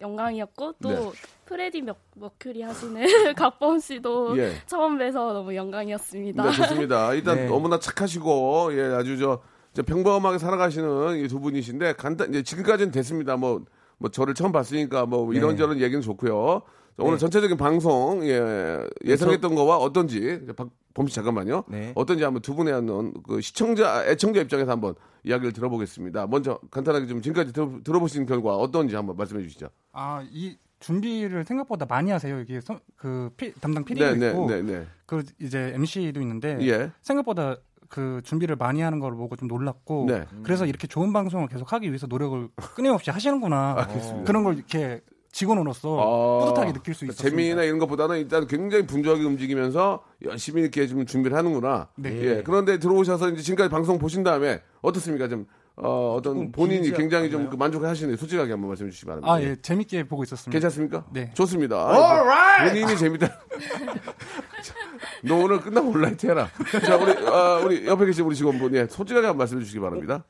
영광이었고 0.01 0.73
또 0.81 0.89
네. 0.89 1.11
프레디 1.45 1.81
머, 1.81 1.95
머큐리 2.15 2.61
하시는 2.61 3.01
각범 3.35 3.79
씨도 3.79 4.37
예. 4.37 4.53
처음 4.65 4.97
뵈서 4.97 5.33
너무 5.33 5.55
영광이었습니다. 5.55 6.43
네, 6.43 6.51
좋습니다. 6.51 7.13
일단 7.13 7.35
네. 7.35 7.45
너무나 7.47 7.79
착하시고 7.79 8.71
예, 8.77 8.81
아주 8.95 9.17
저, 9.17 9.41
저 9.73 9.81
평범하게 9.83 10.37
살아가시는 10.39 11.17
이 11.23 11.27
두 11.27 11.39
분이신데 11.39 11.93
간단 11.93 12.29
이제 12.29 12.43
지금까지는 12.43 12.91
됐습니다. 12.91 13.37
뭐뭐 13.37 14.09
저를 14.11 14.33
처음 14.33 14.51
봤으니까 14.51 15.05
뭐 15.05 15.31
네. 15.31 15.37
이런저런 15.37 15.79
얘기는 15.79 16.01
좋고요. 16.01 16.61
자, 16.95 17.03
오늘 17.03 17.13
네. 17.15 17.19
전체적인 17.19 17.57
방송 17.57 18.21
예, 18.23 18.85
예상했던 19.05 19.55
거와 19.55 19.77
어떤지 19.77 20.39
박범 20.55 21.07
씨 21.07 21.15
잠깐만요. 21.15 21.63
네. 21.67 21.91
어떤지 21.95 22.23
한번 22.23 22.41
두 22.41 22.53
분의 22.55 22.73
한번 22.73 23.13
그 23.27 23.41
시청자 23.41 24.05
애청자 24.05 24.41
입장에서 24.41 24.71
한번 24.71 24.93
이야기를 25.23 25.53
들어보겠습니다. 25.53 26.27
먼저 26.27 26.59
간단하게 26.69 27.07
좀 27.07 27.21
지금까지 27.21 27.51
들어, 27.51 27.79
들어보신 27.83 28.25
결과 28.27 28.55
어떤지 28.57 28.95
한번 28.95 29.15
말씀해 29.17 29.41
주시죠. 29.41 29.67
아, 29.91 30.23
이 30.31 30.57
준비를 30.79 31.45
생각보다 31.45 31.85
많이 31.87 32.11
하세요. 32.11 32.39
이게 32.41 32.59
서- 32.61 32.79
그 32.95 33.31
피- 33.37 33.53
담당 33.59 33.85
PD도 33.85 34.05
네, 34.05 34.15
네, 34.19 34.27
있고 34.29 34.49
네, 34.49 34.61
네. 34.61 34.85
그 35.05 35.23
이제 35.41 35.71
MC도 35.75 36.21
있는데 36.21 36.57
예. 36.61 36.91
생각보다 37.01 37.55
그 37.89 38.21
준비를 38.23 38.55
많이 38.55 38.81
하는 38.81 38.99
걸 38.99 39.15
보고 39.15 39.35
좀 39.35 39.47
놀랐고 39.47 40.05
네. 40.09 40.25
그래서 40.43 40.65
이렇게 40.65 40.87
좋은 40.87 41.13
방송을 41.13 41.47
계속 41.47 41.71
하기 41.73 41.87
위해서 41.87 42.05
노력을 42.07 42.49
끊임없이 42.75 43.11
하시는구나 43.11 43.87
그런 44.25 44.43
걸 44.43 44.55
이렇게 44.57 44.99
직원으로서 45.33 45.99
아, 45.99 46.45
뿌듯하게 46.45 46.73
느낄 46.73 46.93
수 46.93 47.05
있었습니다. 47.05 47.29
재미나 47.29 47.63
이런 47.63 47.79
것보다는 47.79 48.19
일단 48.19 48.47
굉장히 48.47 48.85
분주하게 48.85 49.25
움직이면서 49.25 50.03
열심히 50.23 50.61
이렇게 50.61 50.87
좀 50.87 51.05
준비를 51.05 51.35
하는구나. 51.35 51.89
네. 51.95 52.11
예. 52.21 52.43
그런데 52.43 52.77
들어오셔서 52.77 53.31
이제 53.31 53.41
지금까지 53.41 53.69
방송 53.69 53.97
보신 53.97 54.23
다음에 54.23 54.61
어떻습니까? 54.81 55.27
좀 55.27 55.47
어, 55.75 56.15
어떤 56.15 56.51
본인이 56.51 56.91
굉장히 56.91 57.31
좀 57.31 57.41
않나요? 57.41 57.49
그 57.49 57.55
만족을 57.55 57.89
하시는 57.89 58.15
솔직하게 58.15 58.51
한번 58.51 58.69
말씀해 58.69 58.91
주시기 58.91 59.07
바랍니다. 59.07 59.33
아, 59.33 59.41
예, 59.41 59.55
재밌게 59.59 60.03
보고 60.03 60.21
있었습니다. 60.23 60.51
괜찮습니까? 60.51 61.05
네. 61.11 61.31
좋습니다. 61.33 61.77
아, 61.77 62.69
본인이 62.69 62.95
재밌다. 62.95 63.27
너 65.25 65.35
오늘 65.37 65.59
끝나고 65.61 65.89
온라이트 65.89 66.27
해라. 66.27 66.47
자, 66.85 66.95
우리, 66.95 67.11
아, 67.27 67.59
우리 67.65 67.87
옆에 67.87 68.05
계신 68.05 68.23
우리 68.23 68.35
직원분, 68.35 68.75
예, 68.75 68.85
솔직하게 68.85 69.25
한번 69.25 69.39
말씀해 69.39 69.61
주시기 69.61 69.79
바랍니다. 69.79 70.23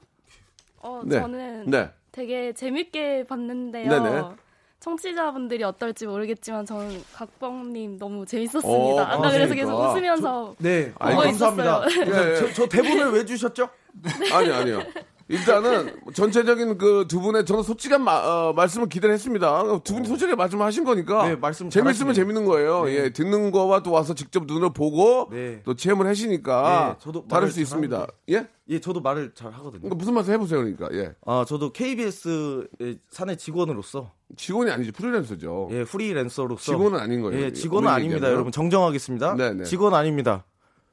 어, 0.78 1.02
네. 1.06 1.20
저는 1.20 1.70
네. 1.70 1.92
되게 2.14 2.54
재밌게 2.54 3.26
봤는데요. 3.28 3.90
네네. 3.90 4.43
청취자분들이 4.84 5.64
어떨지 5.64 6.06
모르겠지만 6.06 6.66
저는 6.66 7.02
각범님 7.14 7.98
너무 7.98 8.26
재밌었습니다. 8.26 8.68
어, 8.70 9.00
아까 9.00 9.32
그래서 9.32 9.54
계속. 9.54 9.80
웃으면서 9.80 10.56
네, 10.60 10.94
아이, 11.00 11.14
보고 11.16 11.24
감사합니다. 11.26 11.84
예. 12.06 12.36
저, 12.36 12.54
저 12.54 12.68
대본을 12.68 13.12
왜 13.14 13.26
주셨죠? 13.26 13.70
아니, 14.34 14.52
아니요. 14.52 14.82
일단은 15.30 15.96
전체적인 16.14 16.78
그 16.78 17.06
두 17.08 17.22
분의 17.22 17.46
저는 17.46 17.64
솔직한 17.64 18.04
마- 18.04 18.20
어, 18.50 18.54
말씀을 18.54 18.90
기대를 18.90 19.14
했습니다. 19.14 19.64
두 19.84 19.94
분이 19.94 20.06
솔직하게 20.06 20.36
말씀을 20.36 20.66
하신 20.66 20.84
거니까 20.84 21.28
네, 21.30 21.36
말씀 21.38 21.70
재밌으면. 21.70 22.14
재밌는 22.14 22.44
거예요. 22.44 22.90
예, 22.90 23.10
듣는 23.14 23.52
거와 23.52 23.82
또 23.84 23.92
와서 23.92 24.14
직접 24.14 24.46
눈으로 24.46 24.74
보고 24.74 25.30
네. 25.32 25.62
또 25.64 25.76
체험을 25.76 26.08
하시니까 26.08 26.98
네, 27.00 27.04
저도 27.04 27.26
다를 27.28 27.44
말을 27.44 27.52
수 27.54 27.62
있습니다. 27.62 28.06
예? 28.32 28.48
예, 28.68 28.80
저도 28.82 29.00
말을 29.00 29.32
잘 29.34 29.48
하거든요. 29.54 29.80
그러니까 29.82 29.96
무슨 29.96 30.14
말씀 30.14 30.34
해보세요, 30.34 30.60
그러니까. 30.60 30.90
예. 30.92 31.14
아, 31.26 31.46
저도 31.48 31.72
KBS 31.72 32.68
의 32.80 33.00
사내 33.10 33.36
직원으로서 33.38 34.12
직원이 34.36 34.72
아니지 34.72 34.92
프리랜서죠. 34.92 35.70
예, 35.72 35.84
프리랜서로서 35.84 36.62
직원은 36.64 37.00
아닌 37.00 37.22
거예요. 37.22 37.44
예, 37.46 37.54
직원은 37.54 37.88
아닙니다. 37.90 38.16
얘기하면. 38.16 38.34
여러분 38.34 38.52
정정하겠습니다. 38.52 39.36
네네. 39.36 39.64
직원 39.66 39.94
아닙니다. 39.94 40.46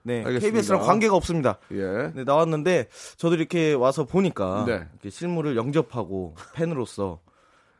네, 0.02 0.24
알겠습니다. 0.24 0.46
KBS랑 0.48 0.80
관계가 0.80 1.14
없습니다. 1.14 1.58
예. 1.72 2.10
네, 2.14 2.24
나왔는데 2.24 2.88
저도 3.16 3.34
이렇게 3.36 3.74
와서 3.74 4.04
보니까 4.04 4.64
네. 4.66 4.72
이렇게 4.92 5.10
실물을 5.10 5.56
영접하고 5.56 6.34
팬으로서 6.54 7.20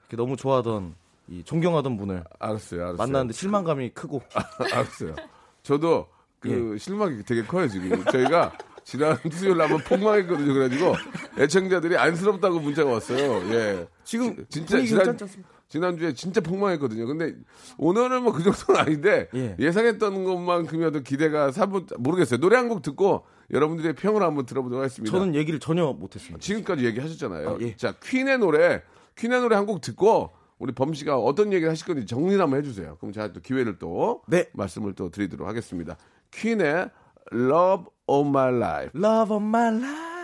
이렇게 0.02 0.16
너무 0.16 0.36
좋아하던 0.36 0.94
이 1.28 1.42
존경하던 1.44 1.96
분을 1.96 2.24
알았어요, 2.38 2.80
알았어요. 2.80 2.96
만났는데 2.98 3.32
실망감이 3.32 3.90
크고 3.90 4.20
알았어요. 4.58 5.14
저도 5.62 6.08
그 6.40 6.72
예. 6.74 6.78
실망이 6.78 7.22
되게 7.24 7.42
커요, 7.42 7.68
지금. 7.68 8.04
저희가 8.06 8.52
지난 8.90 9.16
수요일 9.30 9.56
날 9.56 9.68
한번 9.70 9.84
폭망했거든요. 9.84 10.52
그래가지고 10.52 10.94
애청자들이 11.38 11.96
안쓰럽다고 11.96 12.58
문자가 12.58 12.90
왔어요. 12.90 13.40
예. 13.54 13.86
지금 14.02 14.36
지- 14.48 14.66
진짜 14.66 14.82
지난? 14.84 15.16
지난주에 15.68 16.12
진짜 16.14 16.40
폭망했거든요. 16.40 17.06
근데 17.06 17.34
오늘은 17.78 18.24
뭐 18.24 18.32
그 18.32 18.42
정도는 18.42 18.80
아닌데 18.80 19.28
예. 19.34 19.70
상했던 19.70 20.24
것만큼의 20.24 20.88
어떤 20.88 21.04
기대가 21.04 21.52
사부 21.52 21.86
모르겠어요. 21.98 22.40
노래 22.40 22.56
한 22.56 22.68
곡 22.68 22.82
듣고 22.82 23.24
여러분들의 23.52 23.94
평을 23.94 24.22
한번 24.22 24.46
들어보도록 24.46 24.82
하겠습니다. 24.82 25.16
저는 25.16 25.34
얘기를 25.36 25.60
전혀 25.60 25.92
못했습니다. 25.92 26.40
지금까지 26.40 26.84
얘기하셨잖아요. 26.86 27.48
아, 27.50 27.56
예. 27.60 27.76
자, 27.76 27.94
퀸의 28.02 28.38
노래, 28.38 28.82
퀸의 29.16 29.40
노래 29.40 29.54
한 29.54 29.66
곡 29.66 29.80
듣고 29.80 30.30
우리 30.58 30.72
범 30.72 30.92
씨가 30.92 31.16
어떤 31.16 31.52
얘기를 31.52 31.70
하실 31.70 31.86
건지 31.86 32.04
정리를 32.06 32.40
한번 32.42 32.58
해주세요. 32.58 32.96
그럼 32.98 33.12
제가 33.12 33.32
또 33.32 33.40
기회를 33.40 33.78
또 33.78 34.22
네. 34.26 34.46
말씀을 34.52 34.94
또 34.94 35.10
드리도록 35.10 35.46
하겠습니다. 35.48 35.96
퀸의 36.32 36.90
Love 37.32 37.86
of 38.10 38.26
My 38.26 38.50
Life. 38.50 38.90
Love 38.94 39.30
of 39.30 39.42
my 39.42 39.70
life. 39.70 40.19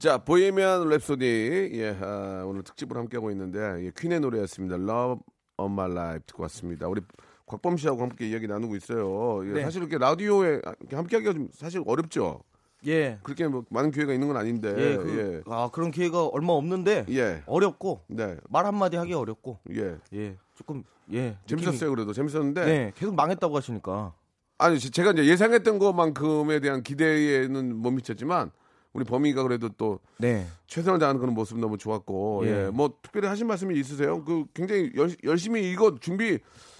자, 0.00 0.16
보헤미안 0.16 0.84
랩소디. 0.88 1.74
예, 1.74 1.96
아, 2.00 2.42
오늘 2.46 2.62
특집으로 2.62 3.00
함께하고 3.00 3.30
있는데, 3.32 3.58
예, 3.84 3.90
퀸의 3.94 4.20
노래였습니다. 4.20 4.76
Love 4.76 5.20
of 5.58 5.70
My 5.72 5.90
Life 5.90 6.20
듣고 6.26 6.42
왔습니다. 6.44 6.88
우리 6.88 7.02
곽범 7.44 7.76
씨하고 7.76 8.00
함께 8.00 8.26
이야기 8.30 8.46
나누고 8.46 8.76
있어요. 8.76 9.46
예, 9.46 9.52
네. 9.52 9.62
사실 9.62 9.82
이렇게 9.82 9.98
라디오에 9.98 10.62
함께하기가 10.90 11.34
좀 11.34 11.48
사실 11.52 11.82
어렵죠. 11.84 12.40
예. 12.86 13.18
그렇게 13.22 13.46
뭐 13.46 13.64
많은 13.68 13.90
기회가 13.90 14.14
있는 14.14 14.28
건 14.28 14.38
아닌데. 14.38 14.74
예, 14.78 14.96
그, 14.96 15.42
아 15.46 15.68
그런 15.70 15.90
기회가 15.90 16.24
얼마 16.28 16.54
없는데 16.54 17.04
예. 17.10 17.14
예. 17.18 17.42
어렵고 17.46 18.00
네. 18.08 18.38
말 18.48 18.64
한마디 18.64 18.96
하기 18.96 19.12
어렵고 19.12 19.58
예. 19.74 19.98
예 20.14 20.36
조금 20.54 20.82
예 21.12 21.36
재밌었어요, 21.44 21.90
그래도. 21.90 22.14
재밌었는데. 22.14 22.60
느낌이- 22.62 22.66
네 22.66 22.92
계속 22.94 23.14
망했다고 23.14 23.54
하시니까 23.54 24.14
아니 24.56 24.78
제- 24.78 24.88
제가 24.88 25.10
이제 25.10 25.26
예상했던 25.26 25.78
것만큼에 25.78 26.60
대한 26.60 26.82
기대에는 26.82 27.76
못 27.76 27.90
미쳤지만 27.90 28.50
우리 28.92 29.04
범이가 29.04 29.42
그래도 29.44 29.68
또 29.70 30.00
네 30.18 30.46
최선을 30.66 30.98
다하는 30.98 31.20
그런 31.20 31.34
모습 31.34 31.58
너무 31.58 31.78
좋았고 31.78 32.42
예. 32.44 32.66
예. 32.66 32.70
뭐 32.70 32.92
특별히 33.02 33.28
하신 33.28 33.46
말씀이 33.46 33.78
있으세요? 33.78 34.24
그 34.24 34.44
굉장히 34.54 34.90
열, 34.96 35.10
열심히 35.24 35.70
이거 35.70 35.94
준비 36.00 36.38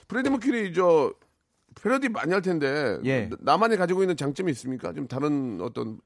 프레디 0.08 0.28
머큐리 0.30 0.72
저 0.74 1.12
패러디 1.80 2.08
많이 2.08 2.32
할 2.32 2.42
텐데 2.42 2.98
예. 3.04 3.30
나만이 3.40 3.76
가지고 3.76 4.02
있는 4.02 4.16
장점이 4.16 4.50
있습니까? 4.52 4.92
좀 4.92 5.06
다른 5.06 5.60
어떤 5.62 6.00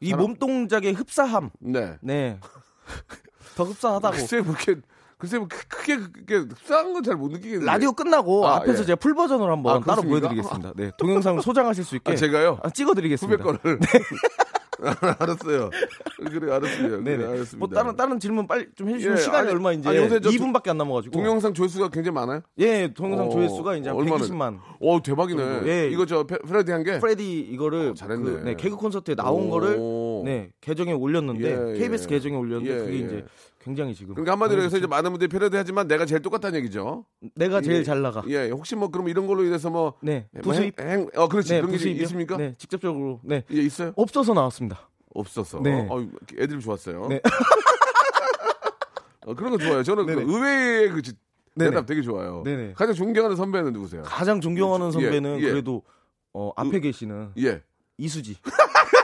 이 0.00 0.08
사람- 0.10 0.22
몸 0.24 0.34
동작의 0.36 0.94
흡사함 0.94 1.50
네 1.60 1.98
네 2.02 2.40
더 3.56 3.64
흡사하다고 3.64 4.16
글쎄 4.16 4.40
뭐 4.40 4.54
이렇게 4.54 4.80
글쎄 5.18 5.38
뭐 5.38 5.46
크- 5.48 5.68
크게 5.68 5.96
그게 5.98 6.36
흡사한 6.36 6.92
건 6.94 7.02
잘 7.04 7.16
못 7.16 7.28
느끼겠는데 7.30 7.66
라디오 7.66 7.92
끝나고 7.92 8.48
아, 8.48 8.56
앞에서 8.56 8.80
예. 8.80 8.86
제가 8.86 8.96
풀 8.96 9.14
버전으로 9.14 9.52
한번 9.52 9.76
아, 9.82 9.84
따로? 9.84 10.02
보여드리겠습니다. 10.02 10.72
네 10.76 10.90
동영상 10.98 11.40
소장하실 11.40 11.84
수 11.84 11.94
있게 11.96 12.12
아, 12.12 12.16
제가요 12.16 12.58
아, 12.62 12.70
찍어드리겠습니다. 12.70 13.44
후배 13.44 13.58
거를 13.58 13.78
알았어요 15.18 15.70
그래 16.30 16.52
알았어요 16.52 17.02
네네. 17.02 17.16
그래, 17.16 17.26
알았습니다 17.28 17.56
뭐 17.58 17.68
다른 17.68 17.96
다른 17.96 18.18
질문 18.20 18.46
빨리 18.46 18.66
좀 18.74 18.88
해주시면 18.88 19.16
예, 19.16 19.20
시간이 19.20 19.38
아니, 19.48 19.50
얼마 19.52 19.72
이제 19.72 19.88
아니, 19.88 19.98
요새 19.98 20.20
저 20.20 20.28
2분밖에 20.30 20.68
안 20.70 20.78
남아가지고 20.78 21.12
동영상 21.12 21.54
조회수가 21.54 21.88
굉장히 21.88 22.14
많아요? 22.14 22.40
예 22.58 22.92
동영상 22.92 23.26
어, 23.28 23.30
조회수가 23.30 23.76
이제 23.76 23.88
한 23.88 23.96
얼마나- 23.98 24.24
120만 24.24 24.58
오 24.80 25.00
대박이네. 25.00 25.42
정도. 25.44 25.68
예. 25.68 25.88
이거 25.88 26.04
저 26.06 26.24
페- 26.24 26.38
프레디 26.38 26.72
한 26.72 26.82
게. 26.82 26.98
프레디 26.98 27.38
이거를 27.40 27.90
어, 27.90 27.94
잘했네. 27.94 28.24
그, 28.24 28.40
네, 28.44 28.54
개그 28.56 28.74
콘서트에 28.76 29.14
나온 29.14 29.46
오. 29.46 29.50
거를 29.50 29.76
네 30.24 30.50
계정에 30.60 30.92
올렸는데 30.92 31.74
예, 31.74 31.78
KBS 31.78 32.04
예. 32.04 32.08
계정에 32.08 32.36
올렸는데 32.36 32.74
예, 32.74 32.78
그게 32.84 32.92
예. 32.94 32.98
이제 32.98 33.24
굉장히 33.60 33.94
지금 33.94 34.14
그러니까 34.14 34.32
한마디로 34.32 34.62
해서 34.62 34.76
이제 34.76 34.86
많은 34.86 35.10
분들이 35.10 35.28
패러디 35.28 35.56
하지만 35.56 35.86
내가 35.88 36.04
제일 36.04 36.20
똑같다는 36.22 36.58
얘기죠. 36.60 37.04
내가 37.34 37.60
제일 37.60 37.78
예. 37.78 37.82
잘 37.84 38.02
나가. 38.02 38.22
예, 38.28 38.50
혹시 38.50 38.76
뭐 38.76 38.88
그럼 38.88 39.08
이런 39.08 39.26
걸로 39.26 39.44
인해서 39.44 39.70
뭐네뭐 39.70 40.24
부수입 40.42 40.80
행, 40.80 40.88
행- 40.88 41.08
어 41.14 41.28
그렇지 41.28 41.54
네 41.54 41.60
그런 41.60 41.76
게? 41.76 41.90
있습니까? 41.90 42.36
네 42.36 42.54
직접적으로 42.58 43.20
네 43.22 43.44
예, 43.52 43.56
있어요? 43.62 43.92
없어서 43.96 44.34
나왔습니다. 44.34 44.88
없었어. 45.14 45.60
네. 45.60 45.86
어, 45.90 46.06
애들이 46.38 46.60
좋았어요. 46.60 47.06
네. 47.08 47.20
어, 49.26 49.34
그런 49.34 49.52
거 49.52 49.58
좋아요. 49.58 49.82
저는 49.82 50.06
그. 50.06 50.12
의외의 50.20 50.90
그 50.90 51.02
지-. 51.02 51.12
대답 51.58 51.84
되게 51.84 52.00
좋아요. 52.00 52.42
네네. 52.46 52.72
가장 52.74 52.94
존경하는 52.94 53.36
선배는 53.36 53.74
누구세요? 53.74 54.02
가장 54.04 54.40
존경하는 54.40 54.86
예, 54.88 54.92
선배는 54.92 55.40
예. 55.40 55.50
그래도 55.50 55.82
어, 56.32 56.50
앞에 56.56 56.80
계시는 56.80 57.32
예, 57.38 57.62
이수지 57.98 58.38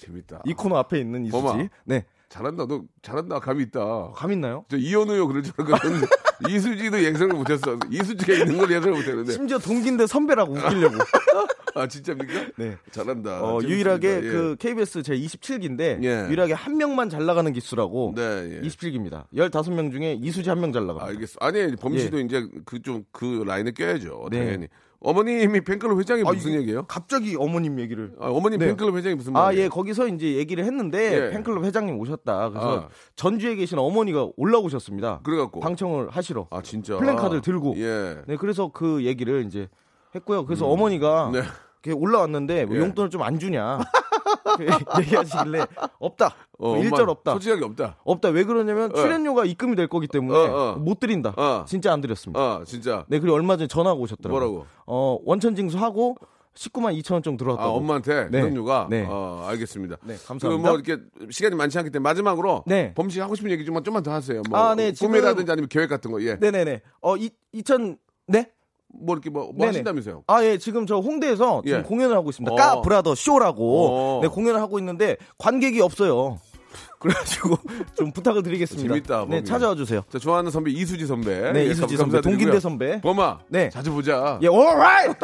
재밌다. 0.00 0.42
이 0.46 0.54
코너 0.54 0.76
앞에 0.78 0.98
있는 0.98 1.24
이수지. 1.26 1.42
범아. 1.42 1.68
네 1.84 2.04
잘한다. 2.28 2.66
너 2.66 2.82
잘한다. 3.02 3.40
감이 3.40 3.62
있다. 3.64 4.12
감 4.14 4.32
있나요? 4.32 4.64
저 4.68 4.76
이현우요 4.76 5.26
그럴 5.26 5.42
줄 5.42 5.52
알았는데 5.58 6.06
이수지도 6.48 7.02
예상을 7.02 7.34
못했어. 7.34 7.76
이수지가 7.90 8.32
있는 8.32 8.56
걸 8.58 8.70
예상을 8.70 8.92
못했는데. 8.96 9.32
심지어 9.32 9.58
동기인데 9.58 10.06
선배라고 10.06 10.52
웃기려고. 10.54 10.96
아 11.74 11.86
진짜입니까? 11.86 12.32
네. 12.56 12.76
잘한다. 12.90 13.42
어. 13.44 13.60
유일하게 13.62 14.08
예. 14.08 14.20
그 14.22 14.56
KBS 14.58 15.02
제 15.04 15.14
27기인데 15.16 16.02
예. 16.02 16.26
유일하게 16.28 16.52
한 16.54 16.76
명만 16.76 17.08
잘 17.10 17.26
나가는 17.26 17.52
기수라고 17.52 18.14
네, 18.16 18.22
예. 18.22 18.60
27기입니다. 18.62 19.26
15명 19.34 19.92
중에 19.92 20.18
이수지 20.20 20.48
한 20.48 20.58
명 20.60 20.72
잘 20.72 20.86
나가. 20.86 21.04
알겠어. 21.06 21.36
아니 21.40 21.74
범씨도 21.76 22.20
이제 22.20 22.46
그 22.64 22.80
좀그 22.82 23.44
라인에 23.46 23.70
껴야죠. 23.72 24.28
네. 24.30 24.38
당연히. 24.44 24.68
어머님이 25.02 25.62
팬클럽 25.62 25.98
회장이 25.98 26.22
아, 26.26 26.32
무슨 26.32 26.52
얘기예요? 26.52 26.84
갑자기 26.86 27.34
어머님 27.38 27.80
얘기를. 27.80 28.12
아, 28.20 28.28
어머님 28.28 28.58
네. 28.58 28.66
팬클럽 28.66 28.94
회장이 28.96 29.14
무슨 29.14 29.34
아, 29.34 29.44
말이에요? 29.44 29.64
예, 29.64 29.68
거기서 29.68 30.08
이제 30.08 30.34
얘기를 30.34 30.62
했는데 30.64 31.26
예. 31.26 31.30
팬클럽 31.30 31.64
회장님 31.64 31.98
오셨다. 31.98 32.50
그래서 32.50 32.80
아. 32.80 32.88
전주에 33.16 33.54
계신 33.54 33.78
어머니가 33.78 34.28
올라오셨습니다. 34.36 35.20
그래갖고 35.22 35.60
방청을 35.60 36.10
하시러. 36.10 36.48
아 36.50 36.60
진짜 36.62 36.98
플랜카드를 36.98 37.40
들고. 37.40 37.74
예. 37.78 38.18
네, 38.26 38.36
그래서 38.36 38.70
그 38.72 39.04
얘기를 39.04 39.44
이제 39.46 39.68
했고요. 40.14 40.44
그래서 40.44 40.66
어머니가 40.66 41.30
네. 41.32 41.42
이렇게 41.82 41.98
올라왔는데 41.98 42.66
왜 42.68 42.76
예. 42.76 42.80
용돈을 42.80 43.08
좀 43.08 43.22
안 43.22 43.38
주냐 43.38 43.78
얘기하시길래 45.00 45.66
없다 45.98 46.34
어, 46.58 46.76
일절 46.76 47.00
엄마, 47.02 47.12
없다 47.12 47.32
솔직하게 47.32 47.64
없다. 47.64 47.96
없다 48.04 48.28
왜 48.28 48.44
그러냐면 48.44 48.90
어. 48.92 48.94
출연료가 48.94 49.44
입금이 49.44 49.76
될 49.76 49.88
거기 49.88 50.06
때문에 50.06 50.38
어, 50.38 50.72
어. 50.74 50.78
못 50.78 51.00
드린다 51.00 51.34
어. 51.36 51.64
진짜 51.66 51.92
안 51.92 52.00
드렸습니다 52.00 52.40
어, 52.58 52.64
진짜. 52.64 53.04
네 53.08 53.18
그리고 53.20 53.34
얼마 53.36 53.56
전에 53.56 53.66
전화가 53.66 53.94
오셨더라고요 53.94 54.40
뭐라고? 54.50 54.66
어 54.86 55.18
원천 55.24 55.54
징수하고 55.54 56.16
19만 56.54 57.00
2천 57.00 57.12
원 57.14 57.22
정도 57.22 57.44
아, 57.44 57.46
들어왔다고 57.46 57.76
엄마한테 57.76 58.24
네. 58.28 58.40
그런유가 58.40 58.88
네. 58.90 59.06
어, 59.08 59.44
알겠습니다. 59.48 59.96
네, 60.02 60.16
그 60.16 60.26
감사합니다. 60.26 60.68
뭐 60.68 60.78
이렇게 60.78 61.02
시간이 61.30 61.54
많지 61.54 61.78
않기 61.78 61.90
때문에 61.90 62.02
마지막으로 62.10 62.64
네. 62.66 62.92
범씨 62.94 63.20
하고 63.20 63.36
싶은 63.36 63.50
얘기 63.52 63.64
좀 63.64 63.80
좀만 63.82 64.02
더 64.02 64.12
하세요. 64.12 64.42
뭐 64.50 64.58
아, 64.58 64.74
네, 64.74 64.92
지금- 64.92 65.12
꿈이라든지 65.12 65.50
아니면 65.50 65.68
계획 65.68 65.88
같은 65.88 66.10
거. 66.10 66.20
예. 66.22 66.36
네 66.40 66.50
네 66.50 66.64
네 66.64 66.82
어 67.00 67.16
이, 67.16 67.30
2000 67.52 67.96
네? 68.26 68.50
뭐 68.92 69.14
이렇게 69.14 69.30
뭐, 69.30 69.50
뭐. 69.54 69.66
하신다면서요? 69.66 70.24
아, 70.26 70.44
예, 70.44 70.58
지금 70.58 70.86
저 70.86 70.96
홍대에서 70.98 71.62
지금 71.64 71.78
예. 71.78 71.82
공연을 71.82 72.16
하고 72.16 72.30
있습니다. 72.30 72.52
어. 72.52 72.56
까 72.56 72.80
브라더 72.80 73.14
쇼라고 73.14 73.88
어. 73.88 74.20
네, 74.22 74.28
공연을 74.28 74.60
하고 74.60 74.78
있는데 74.78 75.16
관객이 75.38 75.80
없어요. 75.80 76.38
그래가지고 77.00 77.56
좀 77.94 78.12
부탁을 78.12 78.42
드리겠습니다. 78.42 78.88
재밌다, 78.88 79.20
네, 79.22 79.36
범이. 79.36 79.44
찾아와 79.44 79.74
주세요. 79.74 80.02
자, 80.10 80.18
좋아하는 80.18 80.50
선배 80.50 80.70
이수지 80.70 81.06
선배. 81.06 81.50
네, 81.52 81.60
예, 81.60 81.70
이수지 81.70 81.96
감- 81.96 82.10
선배. 82.10 82.20
동긴대 82.20 82.60
선배. 82.60 83.00
범아. 83.00 83.38
네. 83.48 83.70
자주 83.70 83.90
보자. 83.92 84.38
예, 84.42 84.48
alright. 84.48 85.18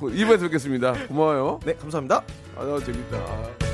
2부에서 0.00 0.40
뵙겠습니다. 0.48 0.94
고마워요. 1.08 1.60
네, 1.64 1.74
감사합니다. 1.74 2.22
아, 2.56 2.80
재밌다. 2.84 3.67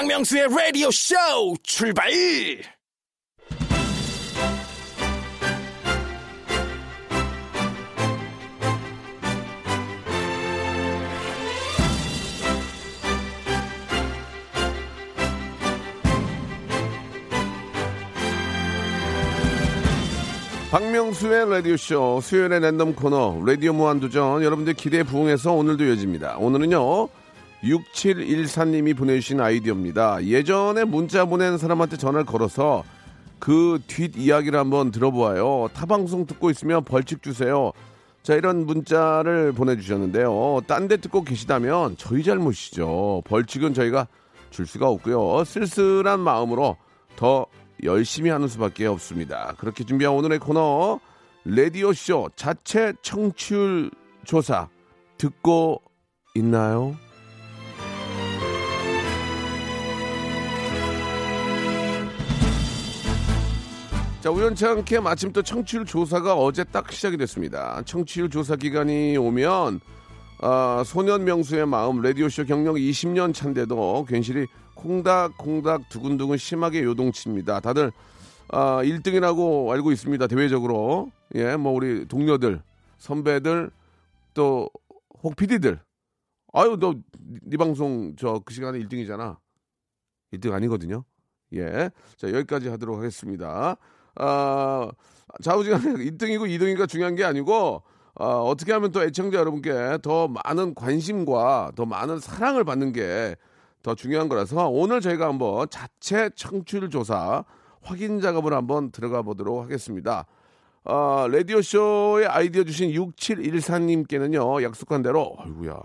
박명수의 0.00 0.48
라디오 0.48 0.90
쇼 0.90 1.14
출발! 1.62 2.10
박명수의 20.70 21.50
라디오쇼 21.50 22.20
수요일의 22.22 22.60
랜덤 22.60 22.94
코너 22.94 23.42
라디오 23.44 23.74
무한도전 23.74 24.42
여러분들 24.42 24.72
기대에 24.72 25.02
부응해서 25.02 25.52
오늘도 25.52 25.84
이어집니다. 25.84 26.38
오늘은요 26.38 27.19
6714님이 27.62 28.96
보내주신 28.96 29.40
아이디어입니다. 29.40 30.24
예전에 30.24 30.84
문자 30.84 31.24
보낸 31.24 31.58
사람한테 31.58 31.96
전화를 31.96 32.24
걸어서 32.26 32.84
그 33.38 33.78
뒷 33.86 34.16
이야기를 34.16 34.58
한번 34.58 34.90
들어보아요. 34.90 35.68
타방송 35.74 36.26
듣고 36.26 36.50
있으면 36.50 36.84
벌칙 36.84 37.22
주세요. 37.22 37.72
자 38.22 38.34
이런 38.34 38.66
문자를 38.66 39.52
보내주셨는데요. 39.52 40.60
딴 40.66 40.88
데 40.88 40.98
듣고 40.98 41.22
계시다면 41.24 41.96
저희 41.96 42.22
잘못이죠. 42.22 43.22
벌칙은 43.26 43.72
저희가 43.74 44.08
줄 44.50 44.66
수가 44.66 44.88
없고요. 44.88 45.44
쓸쓸한 45.44 46.20
마음으로 46.20 46.76
더 47.16 47.46
열심히 47.82 48.28
하는 48.30 48.46
수밖에 48.48 48.86
없습니다. 48.86 49.54
그렇게 49.58 49.84
준비한 49.84 50.14
오늘의 50.14 50.38
코너 50.38 51.00
레디오쇼 51.44 52.30
자체 52.36 52.92
청취율 53.00 53.90
조사 54.24 54.68
듣고 55.16 55.80
있나요? 56.34 56.94
자 64.20 64.30
우연치 64.30 64.66
않게 64.66 65.00
마침 65.00 65.32
또 65.32 65.40
청취율 65.42 65.86
조사가 65.86 66.34
어제 66.34 66.62
딱 66.64 66.92
시작이 66.92 67.16
됐습니다. 67.16 67.82
청취율 67.84 68.28
조사 68.28 68.54
기간이 68.54 69.16
오면 69.16 69.80
아, 70.42 70.82
소년 70.84 71.24
명수의 71.24 71.66
마음 71.66 72.02
라디오쇼 72.02 72.44
경력 72.44 72.74
20년 72.74 73.32
차인데도 73.32 74.04
괜시리 74.06 74.46
콩닥콩닥 74.74 75.88
두근두근 75.88 76.36
심하게 76.36 76.82
요동칩니다. 76.82 77.60
다들 77.60 77.92
아, 78.48 78.82
1등이라고 78.82 79.70
알고 79.70 79.90
있습니다. 79.92 80.26
대외적으로 80.26 81.10
예, 81.34 81.56
뭐 81.56 81.72
우리 81.72 82.06
동료들, 82.06 82.60
선배들 82.98 83.70
또혹 84.34 85.36
PD들. 85.36 85.80
아유 86.52 86.76
너 86.78 86.94
네 87.42 87.56
방송 87.56 88.16
저 88.16 88.40
그 88.44 88.52
시간에 88.52 88.78
1등이잖아. 88.80 89.36
1등 90.34 90.52
아니거든요. 90.52 91.04
예. 91.54 91.90
자, 92.16 92.28
여기까지 92.32 92.68
하도록 92.68 92.98
하겠습니다. 92.98 93.76
아, 94.16 94.90
좌우지간에 95.42 95.84
1등이고 96.10 96.48
2등이가 96.48 96.88
중요한 96.88 97.14
게 97.14 97.24
아니고 97.24 97.82
아, 98.16 98.24
어떻게 98.24 98.72
하면 98.72 98.90
또 98.92 99.02
애청자 99.02 99.38
여러분께 99.38 99.98
더 100.02 100.28
많은 100.28 100.74
관심과 100.74 101.72
더 101.76 101.86
많은 101.86 102.20
사랑을 102.20 102.64
받는 102.64 102.92
게 102.92 103.36
더 103.82 103.94
중요한 103.94 104.28
거라서 104.28 104.68
오늘 104.68 105.00
저희가 105.00 105.26
한번 105.26 105.66
자체 105.70 106.30
청취율 106.34 106.90
조사 106.90 107.44
확인 107.82 108.20
작업을 108.20 108.52
한번 108.52 108.90
들어가 108.90 109.22
보도록 109.22 109.62
하겠습니다. 109.62 110.26
아, 110.84 111.26
라디오쇼에 111.30 112.26
아이디어 112.26 112.64
주신 112.64 112.90
6714님께는요, 112.90 114.62
약속한 114.62 115.02
대로, 115.02 115.34
아이고야, 115.38 115.78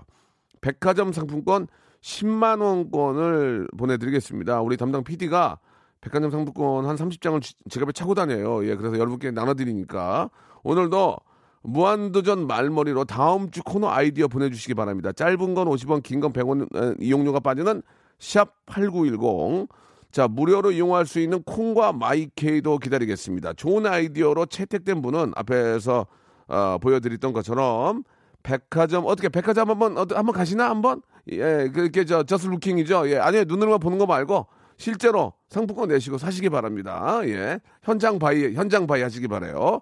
백화점 0.62 1.14
상품권 1.14 1.68
10만 2.02 2.62
원권을 2.62 3.70
보내드리겠습니다. 3.78 4.62
우리 4.62 4.78
담당 4.78 5.04
PD가 5.04 5.60
백화점 6.06 6.30
상품권 6.30 6.86
한 6.86 6.96
30장을 6.96 7.42
지갑에 7.70 7.92
차고 7.92 8.14
다녀요. 8.14 8.64
예, 8.68 8.76
그래서 8.76 8.96
여러분께 8.98 9.32
나눠드리니까 9.32 10.30
오늘도 10.64 11.18
무한도전 11.64 12.46
말머리로 12.46 13.06
다음 13.06 13.50
주 13.50 13.64
코너 13.64 13.90
아이디어 13.90 14.28
보내주시기 14.28 14.76
바랍니다. 14.76 15.12
짧은 15.12 15.56
건 15.56 15.68
50원, 15.68 16.04
긴 16.04 16.22
건 16.22 16.32
100원 16.32 17.02
이용료가 17.02 17.40
빠지는 17.40 17.82
샵 18.20 18.54
8910. 18.68 19.68
자, 20.12 20.28
무료로 20.28 20.72
이용할 20.72 21.08
수 21.08 21.20
있는 21.20 21.42
콩과 21.42 21.94
마이케이도 21.94 22.78
기다리겠습니다. 22.78 23.54
좋은 23.54 23.88
아이디어로 23.88 24.46
채택된 24.46 25.02
분은 25.02 25.34
앞에서 25.36 26.06
어, 26.48 26.78
보여드렸던 26.80 27.34
것처럼 27.34 28.04
백화점 28.44 29.06
어떻게 29.08 29.28
백화점 29.30 29.72
한번 29.72 29.98
한번 29.98 30.28
가시나 30.36 30.70
한번 30.70 31.02
예 31.32 31.68
그게 31.74 32.06
저 32.06 32.22
just 32.22 32.46
looking이죠 32.46 33.10
예 33.10 33.18
아니 33.18 33.44
눈으로만 33.44 33.80
보는 33.80 33.98
거 33.98 34.06
말고 34.06 34.46
실제로 34.78 35.34
상품권 35.50 35.90
내시고 35.90 36.18
사시기 36.18 36.50
바랍니다. 36.50 37.22
예. 37.26 37.60
현장 37.84 38.20
buy 38.20 38.54
현장 38.54 38.88
buy 38.88 39.02
하시기 39.02 39.28
바래요. 39.28 39.82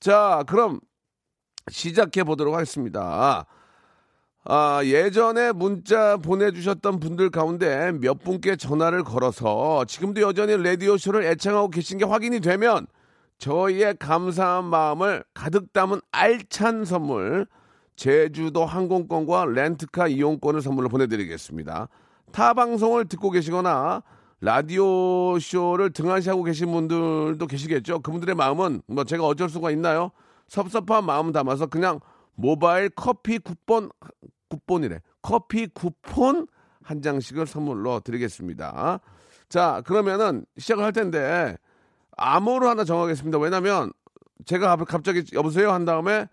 자 0.00 0.44
그럼 0.46 0.80
시작해 1.70 2.24
보도록 2.24 2.54
하겠습니다. 2.54 3.46
아 4.44 4.80
예전에 4.84 5.52
문자 5.52 6.16
보내주셨던 6.16 6.98
분들 6.98 7.30
가운데 7.30 7.92
몇 7.92 8.24
분께 8.24 8.56
전화를 8.56 9.04
걸어서 9.04 9.84
지금도 9.84 10.20
여전히 10.20 10.56
라디오 10.56 10.96
쇼를 10.96 11.24
애청하고 11.24 11.68
계신 11.70 11.98
게 11.98 12.04
확인이 12.04 12.40
되면 12.40 12.86
저희의 13.38 13.96
감사한 13.98 14.64
마음을 14.64 15.24
가득 15.34 15.72
담은 15.72 16.00
알찬 16.10 16.84
선물 16.84 17.46
제주도 17.94 18.64
항공권과 18.64 19.46
렌트카 19.46 20.08
이용권을 20.08 20.60
선물로 20.62 20.88
보내드리겠습니다. 20.88 21.88
타 22.32 22.54
방송을 22.54 23.04
듣고 23.06 23.30
계시거나 23.30 24.02
라디오 24.42 25.38
쇼를 25.38 25.92
등한시하고 25.92 26.42
계신 26.42 26.72
분들도 26.72 27.46
계시겠죠. 27.46 28.00
그분들의 28.00 28.34
마음은 28.34 28.82
뭐 28.88 29.04
제가 29.04 29.24
어쩔 29.24 29.48
수가 29.48 29.70
있나요? 29.70 30.10
섭섭한 30.48 31.06
마음 31.06 31.30
담아서 31.30 31.66
그냥 31.66 32.00
모바일 32.34 32.90
커피 32.90 33.38
쿠폰 33.38 33.88
쿠폰이래. 34.50 34.98
커피 35.22 35.68
쿠폰 35.68 36.48
한 36.82 37.00
장씩을 37.00 37.46
선물로 37.46 38.00
드리겠습니다. 38.00 38.98
자, 39.48 39.80
그러면은 39.86 40.44
시작을 40.58 40.82
할 40.82 40.92
텐데 40.92 41.56
암호로 42.16 42.68
하나 42.68 42.82
정하겠습니다. 42.82 43.38
왜냐면 43.38 43.92
제가 44.44 44.74
갑자기 44.74 45.22
여보세요 45.34 45.70
한 45.70 45.84
다음에 45.84 46.26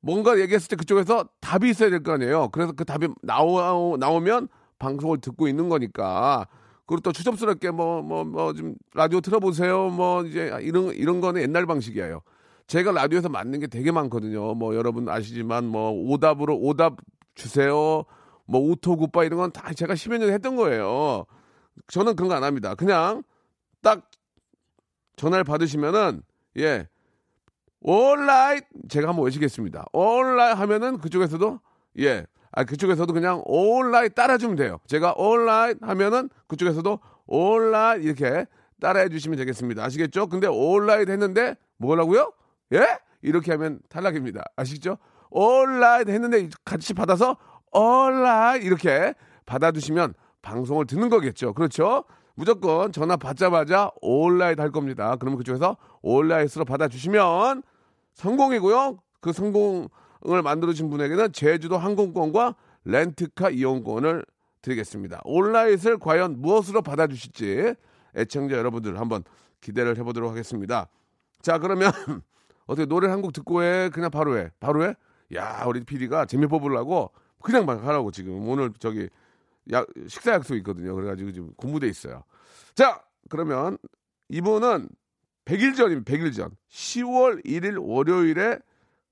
뭔가 0.00 0.38
얘기했을 0.38 0.68
때 0.68 0.76
그쪽에서 0.76 1.24
답이 1.40 1.70
있어야 1.70 1.90
될 1.90 2.04
거 2.04 2.12
아니에요. 2.12 2.50
그래서 2.50 2.70
그 2.70 2.84
답이 2.84 3.08
나오, 3.22 3.96
나오면 3.96 4.48
방송을 4.78 5.20
듣고 5.20 5.48
있는 5.48 5.68
거니까. 5.68 6.46
그리고 6.90 7.02
또 7.02 7.12
추접스럽게 7.12 7.70
뭐, 7.70 8.02
뭐, 8.02 8.24
뭐, 8.24 8.52
좀 8.52 8.74
라디오 8.94 9.20
틀어보세요. 9.20 9.90
뭐, 9.90 10.24
이제 10.24 10.50
이런, 10.60 10.86
이런 10.86 11.20
거는 11.20 11.40
옛날 11.40 11.64
방식이에요. 11.64 12.20
제가 12.66 12.90
라디오에서 12.90 13.28
맞는 13.28 13.60
게 13.60 13.68
되게 13.68 13.92
많거든요. 13.92 14.54
뭐, 14.54 14.74
여러분 14.74 15.08
아시지만 15.08 15.66
뭐, 15.66 15.92
오답으로 15.92 16.56
오답 16.58 16.96
주세요. 17.36 18.02
뭐, 18.44 18.60
오토 18.60 18.96
굿바 18.96 19.22
이런 19.22 19.38
건 19.38 19.52
다 19.52 19.72
제가 19.72 19.94
10여 19.94 20.18
년에 20.18 20.32
했던 20.32 20.56
거예요. 20.56 21.26
저는 21.86 22.16
그런 22.16 22.28
거 22.28 22.34
안 22.34 22.42
합니다. 22.42 22.74
그냥 22.74 23.22
딱 23.82 24.10
전화를 25.14 25.44
받으시면은, 25.44 26.22
예, 26.58 26.88
all 27.82 28.12
right 28.12 28.62
제가 28.88 29.10
한번 29.10 29.26
외치겠습니다. 29.26 29.86
all 29.92 30.15
right 30.15 30.54
하면은 30.54 30.98
그쪽에서도 30.98 31.60
예. 32.00 32.26
아 32.52 32.64
그쪽에서도 32.64 33.12
그냥 33.12 33.42
all 33.46 33.69
right 33.69 34.08
따라주면 34.10 34.56
돼요. 34.56 34.80
제가 34.86 35.14
all 35.16 35.38
right 35.38 35.74
하면은 35.80 36.28
그쪽에서도 36.48 36.98
all 37.26 37.54
right 37.54 38.02
이렇게 38.02 38.46
따라해 38.80 39.08
주시면 39.08 39.38
되겠습니다. 39.38 39.84
아시겠죠? 39.84 40.26
근데 40.26 40.46
all 40.46 40.70
right 40.70 41.10
했는데 41.10 41.54
뭐라고요? 41.76 42.32
예? 42.72 42.98
이렇게 43.22 43.52
하면 43.52 43.80
탈락입니다. 43.88 44.42
아시죠? 44.56 44.98
올라이드 45.30 46.10
했는데 46.10 46.48
같이 46.64 46.94
받아서 46.94 47.36
올라이 47.72 48.62
이렇게 48.62 49.14
받아주시면 49.46 50.14
방송을 50.42 50.86
듣는 50.86 51.08
거겠죠. 51.08 51.52
그렇죠? 51.52 52.04
무조건 52.34 52.90
전화 52.90 53.16
받자마자 53.16 53.90
올라이드 54.00 54.60
할 54.60 54.70
겁니다. 54.70 55.16
그러면 55.16 55.38
그쪽에서 55.38 55.76
올라이드로 56.02 56.64
받아주시면 56.64 57.62
성공이고요. 58.14 58.98
그 59.20 59.32
성공 59.32 59.88
을 60.26 60.42
만들어주신 60.42 60.90
분에게는 60.90 61.32
제주도 61.32 61.78
항공권과 61.78 62.54
렌트카 62.84 63.50
이용권을 63.50 64.24
드리겠습니다. 64.60 65.22
온라인을 65.24 65.98
과연 65.98 66.42
무엇으로 66.42 66.82
받아주실지 66.82 67.74
애청자 68.16 68.56
여러분들 68.56 69.00
한번 69.00 69.24
기대를 69.62 69.96
해보도록 69.98 70.30
하겠습니다. 70.30 70.88
자 71.40 71.58
그러면 71.58 71.92
어떻게 72.66 72.86
노래 72.86 73.08
한곡 73.08 73.32
듣고 73.32 73.62
해 73.62 73.88
그냥 73.88 74.10
바로 74.10 74.36
해 74.36 74.50
바로 74.60 74.84
해? 74.84 74.94
야 75.34 75.64
우리 75.66 75.82
PD가 75.82 76.26
재미 76.26 76.46
뽑으려고 76.46 77.12
그냥 77.40 77.64
막 77.64 77.82
하라고 77.86 78.10
지금 78.10 78.46
오늘 78.46 78.72
저기 78.78 79.08
야, 79.72 79.84
식사 80.06 80.32
약속 80.32 80.54
있거든요. 80.56 80.94
그래가지고 80.94 81.32
지금 81.32 81.50
공부돼 81.56 81.88
있어요. 81.88 82.24
자 82.74 83.02
그러면 83.30 83.78
이분은 84.28 84.88
100일 85.46 85.76
전입니다. 85.76 86.12
100일 86.12 86.34
전 86.34 86.50
10월 86.68 87.44
1일 87.46 87.78
월요일에 87.80 88.58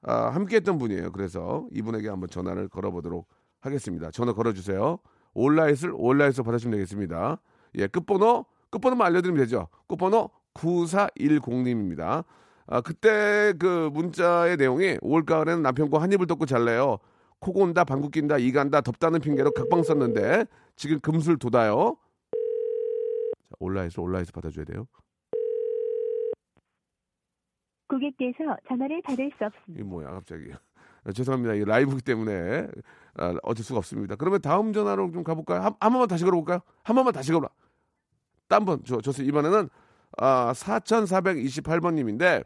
아, 0.02 0.28
함께했던 0.30 0.78
분이에요. 0.78 1.12
그래서 1.12 1.66
이분에게 1.72 2.08
한번 2.08 2.28
전화를 2.28 2.68
걸어보도록 2.68 3.26
하겠습니다. 3.60 4.10
전화 4.10 4.32
걸어주세요. 4.32 4.98
온라인을 5.34 5.92
온라인에서 5.94 6.42
받으시면 6.42 6.72
되겠습니다. 6.78 7.40
예, 7.76 7.86
끝번호 7.86 8.46
끝번호만 8.70 9.06
알려드리면 9.08 9.42
되죠. 9.44 9.68
끝번호 9.86 10.30
9410님입니다. 10.54 12.24
아, 12.66 12.80
그때 12.80 13.54
그 13.58 13.90
문자의 13.92 14.56
내용이 14.56 14.98
올 15.00 15.24
가을에는 15.24 15.62
남편과 15.62 16.00
한 16.02 16.12
입을 16.12 16.26
덮고 16.26 16.46
잘래요. 16.46 16.98
코 17.40 17.52
곤다, 17.52 17.84
방구 17.84 18.10
낀다, 18.10 18.38
이 18.38 18.52
간다, 18.52 18.80
덥다는 18.80 19.20
핑계로 19.20 19.52
각방 19.52 19.82
썼는데 19.82 20.44
지금 20.76 21.00
금술 21.00 21.38
돋아요. 21.38 21.96
자, 23.48 23.56
온라인에서 23.58 24.02
온라인에서 24.02 24.32
받아줘야 24.32 24.64
돼요. 24.64 24.86
고객께서 27.88 28.56
전화를 28.68 29.02
받을 29.02 29.30
수 29.38 29.44
없습니다. 29.44 29.72
이게 29.72 29.82
뭐야 29.82 30.10
갑자기. 30.10 30.52
아, 31.04 31.12
죄송합니다. 31.12 31.54
이 31.54 31.64
라이브기 31.64 32.02
때문에 32.02 32.68
아, 33.16 33.34
어쩔 33.42 33.64
수가 33.64 33.78
없습니다. 33.78 34.16
그러면 34.16 34.40
다음 34.40 34.72
전화로 34.72 35.10
좀 35.12 35.24
가볼까요? 35.24 35.60
한, 35.60 35.74
한 35.80 35.92
번만 35.92 36.08
다시 36.08 36.24
걸어볼까요? 36.24 36.60
한 36.82 36.94
번만 36.96 37.12
다시 37.12 37.32
걸어. 37.32 37.48
딴번 38.48 38.84
좋습니다. 38.84 39.22
이번에는 39.24 39.68
아, 40.18 40.52
4428번님인데 40.54 42.44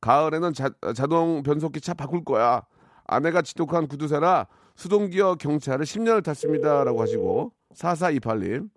가을에는 0.00 0.52
자, 0.52 0.70
자동 0.94 1.42
변속기 1.42 1.80
차 1.80 1.94
바꿀 1.94 2.24
거야. 2.24 2.62
아내가 3.06 3.42
지독한 3.42 3.86
구두쇠라 3.86 4.46
수동기어 4.74 5.36
경차를 5.36 5.84
10년을 5.86 6.22
탔습니다라고 6.22 7.00
하시고 7.00 7.52
4428님 7.74 8.68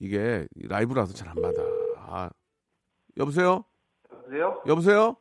이게 0.00 0.46
라이브라서 0.56 1.12
잘 1.14 1.28
안 1.28 1.34
받아. 1.40 1.62
아, 1.98 2.30
여보세요? 3.18 3.64
여보세요? 4.10 4.62
여보세요? 4.66 5.16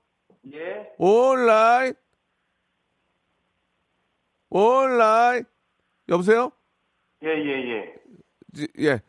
예. 0.54 0.90
온라인? 0.98 1.94
온라인? 4.50 5.44
여보세요? 6.08 6.52
예, 7.24 7.28
예, 7.28 7.72
예. 7.72 7.96
지- 8.54 8.68
예, 8.80 9.00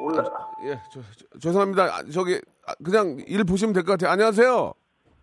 올라. 0.00 0.24
예, 0.64 0.80
저, 0.92 1.00
저- 1.18 1.38
죄송합니다. 1.38 1.82
아, 1.84 2.02
저기, 2.10 2.40
아, 2.66 2.74
그냥 2.82 3.18
일 3.26 3.44
보시면 3.44 3.74
될 3.74 3.82
것 3.82 3.92
같아요. 3.92 4.12
안녕하세요? 4.12 4.72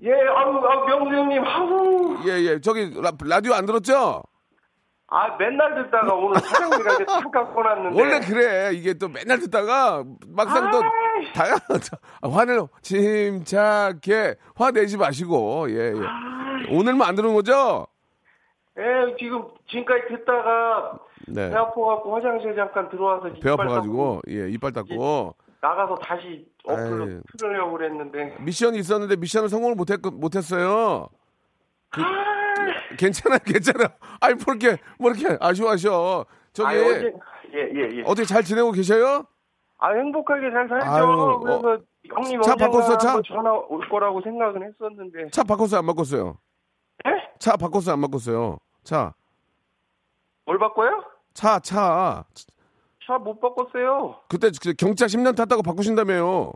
예, 0.02 0.12
아유, 0.12 0.50
아, 0.58 0.86
명수 0.86 1.16
형님, 1.16 1.44
아우. 1.44 2.18
예, 2.28 2.34
예, 2.44 2.60
저기, 2.62 2.94
라, 3.02 3.12
라디오 3.26 3.54
안 3.54 3.66
들었죠? 3.66 4.24
아, 5.12 5.36
맨날 5.38 5.74
듣다가 5.76 6.14
오늘 6.14 6.40
사장님이랑 6.40 6.96
이제 6.96 7.06
잠깐 7.06 7.54
꺼놨는데. 7.54 8.00
원래 8.00 8.20
그래. 8.20 8.72
이게 8.74 8.94
또 8.94 9.08
맨날 9.10 9.40
듣다가 9.40 10.04
막상 10.28 10.70
또 10.70 10.78
아이. 10.84 11.34
다양한 11.34 11.60
아, 12.22 12.30
화를 12.30 12.62
침착해 12.82 14.36
화내지 14.56 14.98
마시고 14.98 15.68
예, 15.72 15.94
예. 15.94 16.76
오늘만 16.76 17.10
안 17.10 17.16
들은 17.16 17.34
거죠? 17.34 17.88
예, 18.78 19.16
지금 19.18 19.46
지금까지 19.70 20.04
듣다가 20.10 21.00
네. 21.28 21.50
배 21.50 21.56
아파갖고 21.56 22.16
화장실 22.16 22.56
잠깐 22.56 22.90
들어와서 22.90 23.24
배 23.34 23.40
이빨 23.40 23.52
아파가지고 23.54 24.22
예 24.30 24.50
이빨 24.50 24.72
닦고 24.74 25.36
나가서 25.62 25.96
다시 25.96 26.46
어플로. 26.66 27.22
틀으려고 27.38 27.74
그랬는데. 27.74 28.38
미션이 28.42 28.78
있었는데 28.78 29.16
미션을 29.18 29.50
성공을 29.50 29.76
못했 29.76 30.00
못했어요. 30.14 31.08
그, 31.90 32.02
괜찮아요, 32.98 33.40
괜찮아요. 33.46 33.88
아이 34.20 34.34
뭐 34.34 34.56
이렇게 34.56 34.82
뭐 34.98 35.12
이렇게 35.12 35.38
아쉬워하셔. 35.40 36.26
저기 36.54 36.68
아, 36.68 36.72
어제, 36.80 37.14
예, 37.54 37.60
예, 37.74 37.98
예. 37.98 38.02
어떻게 38.04 38.26
잘 38.26 38.44
지내고 38.44 38.72
계셔요? 38.72 39.26
아, 39.78 39.92
행복하게 39.94 40.50
잘 40.52 40.68
살죠. 40.68 40.86
아유, 40.86 41.04
어. 41.06 41.40
그래서 41.40 41.82
형님 42.08 42.42
차 42.42 42.56
바꿨어, 42.56 42.98
차? 42.98 43.22
전화 43.22 43.54
올 43.54 43.88
거라고 43.90 44.22
생각은 44.22 44.64
했었는데. 44.64 45.30
차 45.32 45.44
바꿨어요, 45.44 45.80
안 45.80 45.86
바꿨어요? 45.86 46.38
예? 47.08 47.12
차 47.40 47.56
바꿨어요, 47.56 47.94
안 47.94 48.02
바꿨어요? 48.02 48.58
차, 48.84 49.14
뭘 50.46 50.58
바꿔요? 50.60 51.04
차, 51.34 51.60
차. 51.60 52.26
차 53.06 53.18
못 53.18 53.40
바꿨어요. 53.40 54.18
그때 54.28 54.50
그 54.62 54.74
경차 54.74 55.06
10년 55.08 55.36
탔다고 55.36 55.64
바꾸신다며요. 55.64 56.52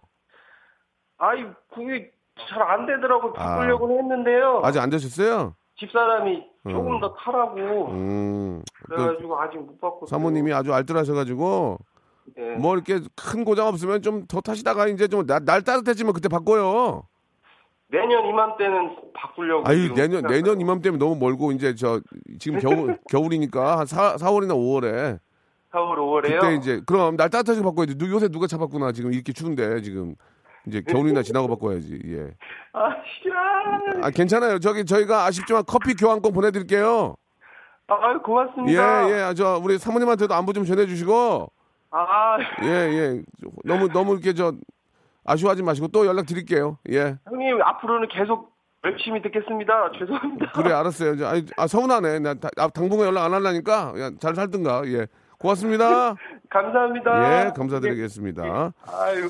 아이, 1.17 1.43
그게 1.73 2.11
잘 2.49 2.61
안 2.61 2.85
되더라고 2.85 3.31
바꾸려고 3.33 3.89
했는데요. 3.97 4.61
아. 4.63 4.67
아직 4.67 4.79
안 4.79 4.89
되셨어요? 4.89 5.55
집사람이 5.77 6.43
조금 6.69 6.95
음. 6.95 6.99
더 6.99 7.13
타라고. 7.15 7.87
음. 7.91 8.61
그 8.85 8.95
그래가지고 8.95 9.39
아직 9.41 9.57
못 9.57 9.79
바꿨어요. 9.81 10.07
사모님이 10.07 10.53
아주 10.53 10.73
알뜰하셔가지고 10.73 11.77
네. 12.37 12.55
뭐 12.55 12.73
이렇게 12.75 12.99
큰 13.15 13.43
고장 13.43 13.67
없으면 13.67 14.01
좀 14.01 14.25
더 14.27 14.39
타시다가 14.41 14.87
이제 14.87 15.07
좀 15.07 15.25
날 15.25 15.43
따뜻해지면 15.45 16.13
그때 16.13 16.29
바꿔요. 16.29 17.03
내년 17.89 18.25
이맘때는 18.25 18.95
바꾸려고. 19.13 19.67
아유 19.67 19.93
내년. 19.93 20.23
내년 20.23 20.59
이맘때면 20.61 20.99
너무 20.99 21.15
멀고 21.15 21.51
이제 21.51 21.75
저 21.75 21.99
지금 22.39 22.59
겨울 22.59 22.97
겨울이니까 23.09 23.79
한 23.79 23.85
4, 23.85 24.15
4월이나 24.15 24.53
5월에 24.53 25.19
4월, 25.71 25.97
5월에요. 25.97 26.39
그때 26.39 26.55
이제 26.55 26.81
그럼 26.85 27.17
날 27.17 27.29
따뜻하게 27.29 27.61
바꿔야지. 27.63 27.97
누- 27.97 28.09
요새 28.11 28.29
누가 28.29 28.47
차 28.47 28.57
바꾸나 28.57 28.91
지금 28.93 29.11
이렇게 29.13 29.33
추운데 29.33 29.81
지금 29.81 30.15
이제 30.67 30.81
겨울이나 30.81 31.21
지나고 31.21 31.47
바꿔야지. 31.49 31.99
예. 32.07 32.27
아, 32.73 32.89
야. 32.89 34.03
아 34.03 34.09
괜찮아요. 34.09 34.59
저기 34.59 34.85
저희가 34.85 35.25
아쉽지만 35.25 35.63
커피 35.67 35.93
교환권 35.95 36.31
보내드릴게요. 36.33 37.15
아, 37.87 38.17
고맙습니다. 38.19 39.09
예예. 39.09 39.21
아, 39.21 39.33
저 39.33 39.59
우리 39.63 39.77
사모님한테도 39.77 40.33
안부 40.33 40.53
좀 40.53 40.63
전해주시고 40.65 41.51
아, 41.91 42.37
예 42.63 42.67
예. 42.67 43.21
너무 43.65 43.89
너무 43.89 44.13
이렇게 44.13 44.33
저 44.33 44.53
아쉬워하지 45.25 45.63
마시고 45.63 45.89
또 45.89 46.05
연락 46.05 46.25
드릴게요. 46.25 46.77
예. 46.89 47.17
형님 47.29 47.61
앞으로는 47.61 48.07
계속 48.09 48.53
열심히 48.85 49.21
듣겠습니다. 49.21 49.91
죄송합니다. 49.99 50.51
그래 50.53 50.73
알았어요. 50.73 51.13
이제 51.13 51.45
아 51.57 51.67
서운하네. 51.67 52.19
나 52.19 52.33
다- 52.33 52.49
아, 52.57 52.67
당분간 52.69 53.07
연락 53.07 53.25
안 53.25 53.33
하려니까 53.33 53.93
야, 53.97 54.11
잘 54.19 54.33
살든가. 54.35 54.83
예. 54.87 55.07
고맙습니다. 55.39 56.15
감사합니다. 56.49 57.47
예, 57.47 57.51
감사드리겠습니다. 57.55 58.73
아유. 58.87 59.29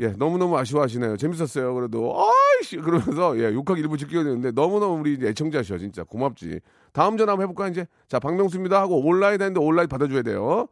예, 0.00 0.08
너무너무 0.08 0.56
아쉬워하시네요. 0.56 1.16
재밌었어요. 1.16 1.74
그래도 1.74 2.14
아이씨 2.16 2.76
그러면서 2.78 3.38
예, 3.38 3.52
욕하기 3.52 3.80
일부 3.80 3.96
지켜야 3.96 4.24
되는데 4.24 4.50
너무너무 4.50 5.00
우리 5.00 5.18
애청자셔 5.22 5.78
진짜 5.78 6.02
고맙지. 6.04 6.60
다음 6.92 7.16
전화 7.16 7.32
한번 7.32 7.44
해볼까 7.44 7.68
이제. 7.68 7.86
자, 8.08 8.18
박명수입니다 8.18 8.80
하고 8.80 8.98
온라인 9.04 9.34
했는데 9.40 9.60
온라인 9.60 9.88
받아줘야 9.88 10.22
돼요. 10.22 10.66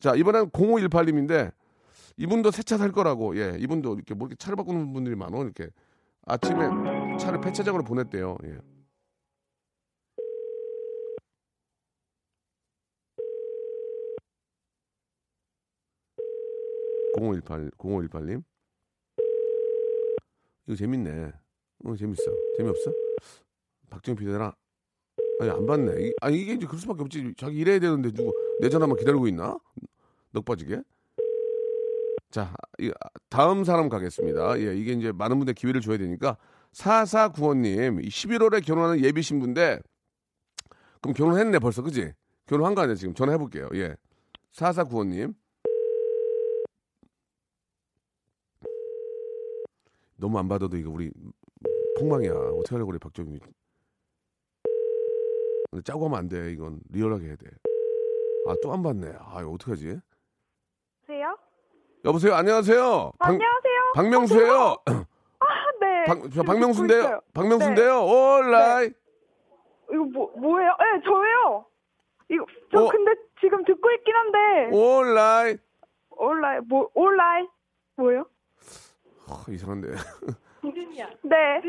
자, 0.00 0.14
이번엔 0.14 0.50
0518님인데 0.50 1.52
이분도 2.16 2.50
새 2.50 2.62
차 2.62 2.78
살 2.78 2.92
거라고. 2.92 3.36
예, 3.38 3.56
이분도 3.58 3.94
이렇게 3.94 4.14
뭐 4.14 4.26
이렇게 4.28 4.36
차를 4.38 4.56
바꾸는 4.56 4.92
분들이 4.92 5.14
많어 5.14 5.42
이렇게 5.44 5.68
아침에 6.26 7.18
차를 7.18 7.40
폐차장으로 7.40 7.84
보냈대요. 7.84 8.36
예. 8.44 8.58
(0518) 17.16 17.70
(0518님) 17.78 18.42
이거 20.66 20.76
재밌네. 20.76 21.32
어 21.84 21.96
재밌어. 21.96 22.22
재미없어? 22.56 22.92
박정희 23.90 24.16
피디랑 24.18 24.52
아니 25.40 25.50
안 25.50 25.66
이- 26.00 26.12
아니 26.20 26.40
이게 26.40 26.54
이제 26.54 26.66
그럴 26.66 26.80
수밖에 26.80 27.02
없지. 27.02 27.34
자기 27.36 27.58
일해야 27.58 27.78
되는데 27.78 28.10
누구 28.10 28.32
내 28.60 28.68
전화만 28.68 28.96
기다리고 28.96 29.28
있나? 29.28 29.58
넉 30.32 30.44
빠지게? 30.44 30.82
자 32.30 32.54
이- 32.78 32.90
다음 33.28 33.64
사람 33.64 33.88
가겠습니다. 33.88 34.58
예 34.60 34.76
이게 34.76 34.92
이제 34.92 35.12
많은 35.12 35.38
분들 35.38 35.54
기회를 35.54 35.80
줘야 35.80 35.98
되니까. 35.98 36.36
4495님, 36.72 38.04
11월에 38.06 38.62
결혼하는 38.62 39.02
예비 39.02 39.22
신부인데, 39.22 39.80
그럼 41.00 41.14
결혼했네, 41.14 41.58
벌써, 41.58 41.80
그지? 41.80 42.12
결혼한 42.44 42.74
거 42.74 42.82
아니야, 42.82 42.94
지금? 42.96 43.14
전화해 43.14 43.38
볼게요, 43.38 43.70
예. 43.72 43.96
4495님. 44.52 45.34
너무 50.18 50.38
안 50.38 50.48
받아도 50.48 50.76
이거 50.76 50.90
우리 50.90 51.10
폭망이야. 51.98 52.32
어떻게 52.32 52.74
하려고 52.74 52.90
그래, 52.90 52.98
박정희. 53.00 53.38
근데 55.70 55.82
짜고 55.84 56.06
하면 56.06 56.18
안 56.18 56.28
돼, 56.28 56.52
이건. 56.52 56.80
리얼하게 56.90 57.26
해야 57.26 57.36
돼. 57.36 57.46
아, 58.48 58.54
또 58.62 58.72
안 58.72 58.82
받네. 58.82 59.12
아, 59.20 59.40
이거 59.40 59.50
어떡하지? 59.52 59.98
여보세요? 61.08 61.38
여보세요, 62.04 62.34
안녕하세요. 62.34 63.12
박- 63.18 63.28
안녕하세요. 63.30 63.92
박명수예요. 63.94 64.76
아, 64.86 65.56
네. 65.80 66.04
박, 66.06 66.30
저 66.32 66.42
박명수인데요. 66.42 67.20
박명수인데요. 67.34 68.04
올라이. 68.04 68.90
이거 69.92 70.04
뭐 70.04 70.32
뭐예요? 70.36 70.70
네, 70.78 71.00
저예요. 71.04 71.66
이거 72.30 72.44
저 72.72 72.84
어. 72.84 72.88
근데 72.88 73.12
지금 73.40 73.64
듣고 73.64 73.90
있긴 73.92 74.14
한데. 74.14 74.76
올라이. 74.76 75.56
온라인 76.10 76.62
뭐 76.68 76.88
온라인 76.94 77.48
뭐예요? 77.96 78.24
아, 79.28 79.44
이상한데. 79.48 79.88
네. 81.22 81.60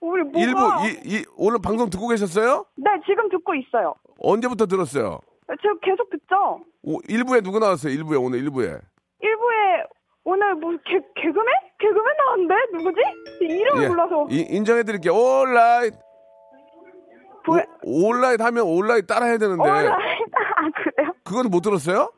우리 0.00 0.22
뭐가? 0.22 0.38
일부 0.40 0.60
이, 0.86 1.16
이 1.18 1.24
오늘 1.36 1.58
방송 1.60 1.90
듣고 1.90 2.08
계셨어요? 2.08 2.64
네, 2.76 2.90
지금 3.06 3.28
듣고 3.30 3.54
있어요. 3.54 3.94
언제부터 4.20 4.66
들었어요? 4.66 5.18
저 5.48 5.74
계속 5.82 6.08
듣죠. 6.10 6.60
오, 6.82 6.98
일부에 7.08 7.40
누구 7.40 7.58
나왔어요? 7.58 7.92
일부에 7.92 8.16
오늘 8.16 8.38
일부에. 8.40 8.76
일부에 9.20 9.82
오늘 10.24 10.54
뭐 10.56 10.70
개, 10.84 11.00
개그맨? 11.16 11.46
개그맨 11.80 12.04
나왔는데 12.18 12.54
누구지? 12.74 13.00
이름을 13.40 13.88
몰라서. 13.88 14.26
이- 14.30 14.46
인정해드릴게요. 14.50 15.12
올라이. 15.14 15.90
뭐야? 17.46 17.64
올라이 17.82 18.36
하면 18.38 18.64
올라이 18.64 19.02
따라 19.06 19.26
해야 19.26 19.38
되는데. 19.38 19.62
온라인 19.62 19.88
아 19.90 20.70
그래요? 20.76 21.12
그거는 21.24 21.50
못 21.50 21.60
들었어요? 21.62 22.12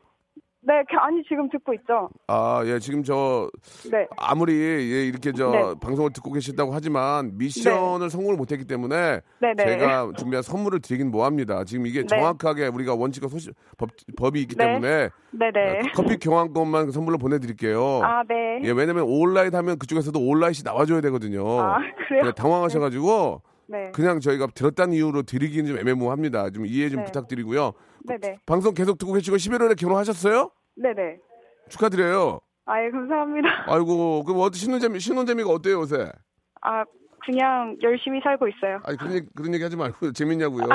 네, 0.63 0.83
그- 0.89 0.95
아니 0.97 1.23
지금 1.27 1.49
듣고 1.49 1.73
있죠. 1.73 2.09
아, 2.27 2.61
예, 2.65 2.77
지금 2.77 3.03
저 3.03 3.49
네. 3.91 4.05
아무리 4.17 4.53
예, 4.53 5.05
이렇게 5.07 5.31
저 5.31 5.49
네. 5.49 5.73
방송을 5.81 6.13
듣고 6.13 6.31
계신다고 6.31 6.71
하지만 6.71 7.35
미션을 7.37 8.11
성공을 8.11 8.37
못했기 8.37 8.65
때문에 8.65 9.21
네, 9.39 9.53
네. 9.57 9.65
제가 9.65 10.11
준비한 10.17 10.43
선물을 10.43 10.79
드리긴 10.81 11.09
뭐합니다. 11.09 11.63
지금 11.63 11.87
이게 11.87 12.01
네. 12.01 12.07
정확하게 12.07 12.67
우리가 12.67 12.93
원칙과 12.93 13.27
소시, 13.27 13.49
법, 13.77 13.89
법이 14.17 14.39
있기 14.41 14.55
네. 14.55 14.65
때문에 14.65 15.09
네네. 15.31 15.79
커피 15.95 16.17
교환권만 16.17 16.91
선물로 16.91 17.17
보내드릴게요. 17.17 18.01
아, 18.03 18.21
네. 18.29 18.61
예, 18.63 18.71
왜냐면 18.71 19.05
온라인 19.07 19.55
하면 19.55 19.79
그쪽에서도 19.79 20.19
온라인이 20.19 20.59
나와줘야 20.63 21.01
되거든요. 21.01 21.59
아, 21.59 21.77
그래요? 22.07 22.21
그래, 22.21 22.31
당황하셔가지고 22.35 23.41
네. 23.71 23.91
그냥 23.93 24.19
저희가 24.19 24.47
들었다는 24.53 24.93
이유로 24.95 25.23
드리기는 25.23 25.65
좀 25.65 25.77
애매모호합니다. 25.79 26.49
좀 26.49 26.65
이해 26.65 26.89
좀 26.89 26.99
네. 26.99 27.05
부탁드리고요. 27.05 27.71
네네. 28.05 28.39
방송 28.45 28.73
계속 28.73 28.97
듣고 28.97 29.13
계시고 29.13 29.37
11월에 29.37 29.77
결혼하셨어요? 29.79 30.51
네네. 30.75 31.19
축하드려요. 31.69 32.41
아예 32.65 32.89
감사합니다. 32.91 33.47
아이고, 33.73 34.23
그럼 34.25 34.41
어때 34.41 34.57
신혼재미 34.57 34.99
신혼재미가 34.99 35.49
어때요 35.49 35.81
요새? 35.81 36.11
아 36.61 36.83
그냥 37.25 37.77
열심히 37.81 38.19
살고 38.21 38.47
있어요. 38.49 38.79
아니 38.83 38.97
그런 38.97 39.13
얘기, 39.13 39.27
그런 39.35 39.53
얘기 39.53 39.63
하지 39.63 39.77
말고 39.77 40.11
재밌냐고요. 40.13 40.67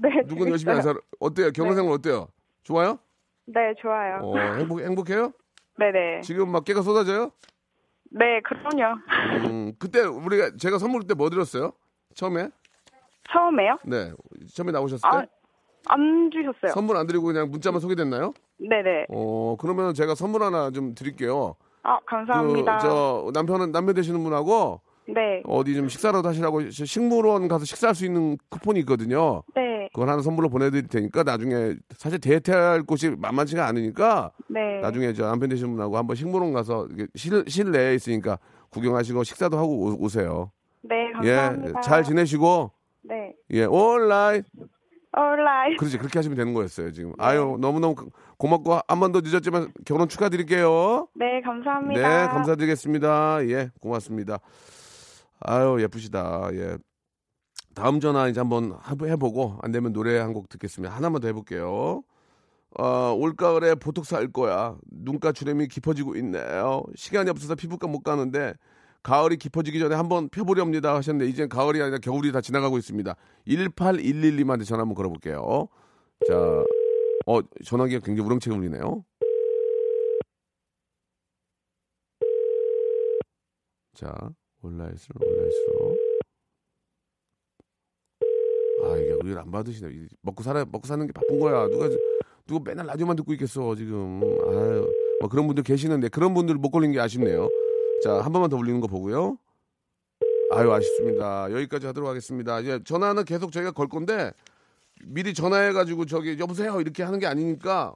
네. 0.00 0.22
누군 0.26 0.50
열심히 0.50 0.72
안. 0.74 0.82
살아? 0.82 0.98
어때요? 1.18 1.50
결혼생활 1.50 1.92
어때요? 1.92 2.28
좋아요? 2.62 2.98
네, 3.46 3.74
좋아요. 3.80 4.20
어, 4.22 4.38
행복 4.56 4.80
행복해요? 4.80 5.32
네네. 5.78 6.20
지금 6.22 6.50
막 6.50 6.64
깨가 6.64 6.82
쏟아져요? 6.82 7.30
네, 8.10 8.40
그럼요. 8.42 8.98
음, 9.48 9.72
그때 9.78 10.00
우리가 10.02 10.52
제가 10.58 10.78
선물 10.78 11.02
때 11.06 11.14
뭐 11.14 11.28
드렸어요? 11.30 11.72
처음에? 12.16 12.48
처음에요? 13.30 13.78
네, 13.84 14.12
처음에 14.54 14.72
나오셨을 14.72 15.02
때 15.02 15.16
아, 15.16 15.24
안 15.86 16.30
주셨어요. 16.32 16.72
선물 16.72 16.96
안 16.96 17.06
드리고 17.06 17.24
그냥 17.24 17.50
문자만 17.50 17.80
소개됐나요? 17.80 18.32
네네. 18.58 19.06
어, 19.10 19.56
그러면 19.60 19.94
제가 19.94 20.14
선물 20.14 20.42
하나 20.42 20.70
좀 20.70 20.94
드릴게요. 20.94 21.54
아, 21.82 21.98
감사합니다. 22.06 22.78
그, 22.78 22.82
저 22.82 23.30
남편은 23.34 23.70
남편 23.72 23.94
되시는 23.94 24.22
분하고 24.24 24.80
네. 25.08 25.42
어디 25.44 25.74
좀 25.74 25.88
식사라도 25.88 26.28
하시라고 26.28 26.70
식물원 26.70 27.46
가서 27.48 27.64
식사할 27.64 27.94
수 27.94 28.04
있는 28.06 28.38
쿠폰이 28.48 28.80
있거든요. 28.80 29.42
네. 29.54 29.88
그걸 29.92 30.08
하나 30.08 30.20
선물로 30.22 30.48
보내드릴 30.48 30.88
테니까 30.88 31.22
나중에 31.22 31.74
사실 31.96 32.18
데이트할 32.20 32.82
곳이 32.82 33.10
만만치가 33.10 33.66
않으니까 33.66 34.32
네. 34.48 34.80
나중에 34.80 35.12
저 35.12 35.26
남편 35.26 35.48
되시는 35.50 35.72
분하고 35.74 35.96
한번 35.96 36.16
식물원 36.16 36.52
가서 36.52 36.88
실, 37.14 37.44
실내에 37.46 37.94
있으니까 37.94 38.38
구경하시고 38.70 39.22
식사도 39.22 39.56
하고 39.58 39.78
오- 39.84 39.96
오세요. 40.04 40.50
네, 40.88 41.12
감사합니다. 41.12 41.78
예, 41.78 41.82
잘 41.82 42.02
지내시고 42.04 42.70
네. 43.02 43.34
예, 43.50 43.64
온라인 43.64 44.42
온라인. 45.16 45.76
그렇지 45.78 45.96
그렇게 45.98 46.18
하시면 46.18 46.36
되는 46.36 46.52
거였어요 46.52 46.92
지금. 46.92 47.12
아유 47.18 47.56
너무 47.60 47.80
너무 47.80 47.94
고맙고 48.36 48.80
한 48.86 49.00
번 49.00 49.12
더 49.12 49.20
늦었지만 49.22 49.72
결혼 49.86 50.08
축하드릴게요. 50.08 51.08
네, 51.14 51.40
감사합니다. 51.42 52.00
네, 52.00 52.26
감사드리겠습니다. 52.28 53.46
예, 53.48 53.70
고맙습니다. 53.80 54.38
아유, 55.40 55.78
예쁘시다. 55.80 56.48
예. 56.52 56.76
다음 57.74 58.00
전화 58.00 58.26
이제 58.28 58.40
한번 58.40 58.72
하- 58.80 58.96
해보고, 59.06 59.58
안 59.62 59.70
되면 59.70 59.92
노래 59.92 60.18
한 60.18 60.32
곡 60.32 60.48
듣겠습니다. 60.48 60.94
하나만 60.94 61.20
더 61.20 61.28
해볼게요. 61.28 62.02
어, 62.78 63.12
올가을에 63.14 63.74
보톡스 63.74 64.14
할 64.14 64.32
거야. 64.32 64.76
눈가 64.90 65.32
주름이 65.32 65.68
깊어지고 65.68 66.16
있네요. 66.16 66.82
시간이 66.94 67.28
없어서 67.30 67.54
피부과 67.54 67.86
못 67.86 68.00
가는데, 68.02 68.54
가을이 69.06 69.36
깊어지기 69.36 69.78
전에 69.78 69.94
한번 69.94 70.28
펴보렵니다 70.28 70.96
하셨는데, 70.96 71.30
이제 71.30 71.46
가을이 71.46 71.80
아니라 71.80 71.98
겨울이 71.98 72.32
다 72.32 72.40
지나가고 72.40 72.76
있습니다. 72.76 73.14
18112한테 73.46 74.64
전화 74.66 74.80
한번 74.80 74.96
걸어볼게요. 74.96 75.68
자, 76.26 76.64
어, 77.26 77.40
전화기가 77.64 78.00
굉장히 78.04 78.26
우렁차게 78.26 78.56
울리네요. 78.56 79.04
자, 83.94 84.12
올라있으로, 84.62 85.20
올라있으로. 85.24 85.96
아, 88.82 88.96
이게 88.96 89.12
우리를 89.12 89.38
안 89.38 89.52
받으시네. 89.52 89.88
이- 89.92 90.08
먹고 90.22 90.42
살아, 90.42 90.64
먹고 90.64 90.84
사는 90.88 91.06
게 91.06 91.12
바쁜 91.12 91.38
거야. 91.38 91.68
누가, 91.68 91.88
누가 92.48 92.60
맨날 92.64 92.86
라디오만 92.86 93.14
듣고 93.14 93.32
있겠어, 93.34 93.76
지금. 93.76 94.20
아유, 94.48 94.92
뭐 95.20 95.28
그런 95.28 95.46
분들 95.46 95.62
계시는데, 95.62 96.08
그런 96.08 96.34
분들 96.34 96.56
못 96.56 96.70
걸린 96.72 96.90
게 96.90 96.98
아쉽네요. 96.98 97.48
자, 98.02 98.20
한 98.22 98.32
번만 98.32 98.48
더 98.50 98.56
울리는 98.56 98.80
거 98.80 98.86
보고요. 98.86 99.38
아유, 100.52 100.72
아쉽습니다. 100.72 101.50
여기까지 101.50 101.86
하도록 101.86 102.08
하겠습니다. 102.08 102.60
이제 102.60 102.80
전화는 102.84 103.24
계속 103.24 103.50
저희가 103.52 103.72
걸 103.72 103.88
건데, 103.88 104.32
미리 105.04 105.34
전화해가지고 105.34 106.06
저기, 106.06 106.38
여보세요? 106.38 106.80
이렇게 106.80 107.02
하는 107.02 107.18
게 107.18 107.26
아니니까, 107.26 107.94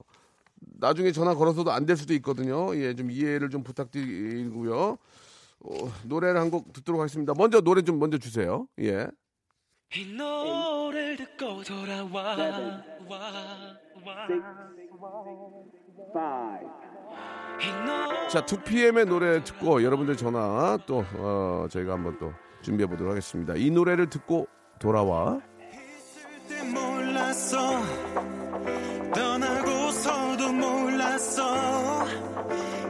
나중에 0.79 1.13
전화 1.13 1.35
걸어서도 1.35 1.71
안 1.71 1.87
될 1.87 1.97
수도 1.97 2.13
있거든요. 2.15 2.75
예, 2.77 2.95
좀 2.95 3.11
이해를 3.11 3.49
좀 3.51 3.63
부탁드리고요. 3.63 4.99
어, 5.63 5.93
노래를 6.05 6.41
한 6.41 6.51
곡 6.51 6.73
듣도록 6.73 7.01
하겠습니다. 7.01 7.33
먼저 7.37 7.61
노래 7.61 7.83
좀 7.83 7.99
먼저 7.99 8.19
주세요. 8.19 8.67
예. 8.81 9.07
이 9.97 10.13
노래를 10.15 11.17
듣고 11.17 11.63
돌아와 11.63 12.11
와, 12.13 12.37
와. 13.09 13.33
이 14.29 14.35
노- 14.35 15.71
자, 18.29 18.45
2PM의 18.45 19.09
노래 19.09 19.43
듣고 19.43 19.83
여러분들 19.83 20.17
전화 20.17 20.79
또 20.87 21.05
어, 21.17 21.67
저희가 21.71 21.95
한번 21.95 22.17
또 22.19 22.33
준비해 22.63 22.89
보도록 22.89 23.11
하겠습니다. 23.11 23.55
이 23.57 23.71
노래를 23.71 24.09
듣고 24.09 24.47
돌아와. 24.79 25.41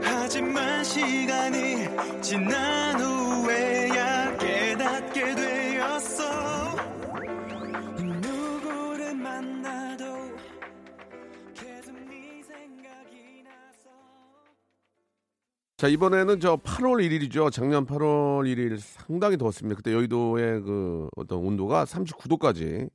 하지만 0.03 0.85
시간이 0.85 1.89
지난 2.21 3.01
후 3.01 3.10
자, 15.81 15.89
이번에는 15.89 16.41
저 16.41 16.59
8월 16.59 17.03
1일이죠. 17.03 17.51
작년 17.51 17.87
8월 17.87 18.45
1일 18.45 18.77
상당히 18.79 19.39
더웠습니다. 19.39 19.75
그때 19.79 19.95
여의도의 19.95 20.61
그 20.61 21.09
어떤 21.17 21.39
온도가 21.39 21.87
39도까지 21.87 22.91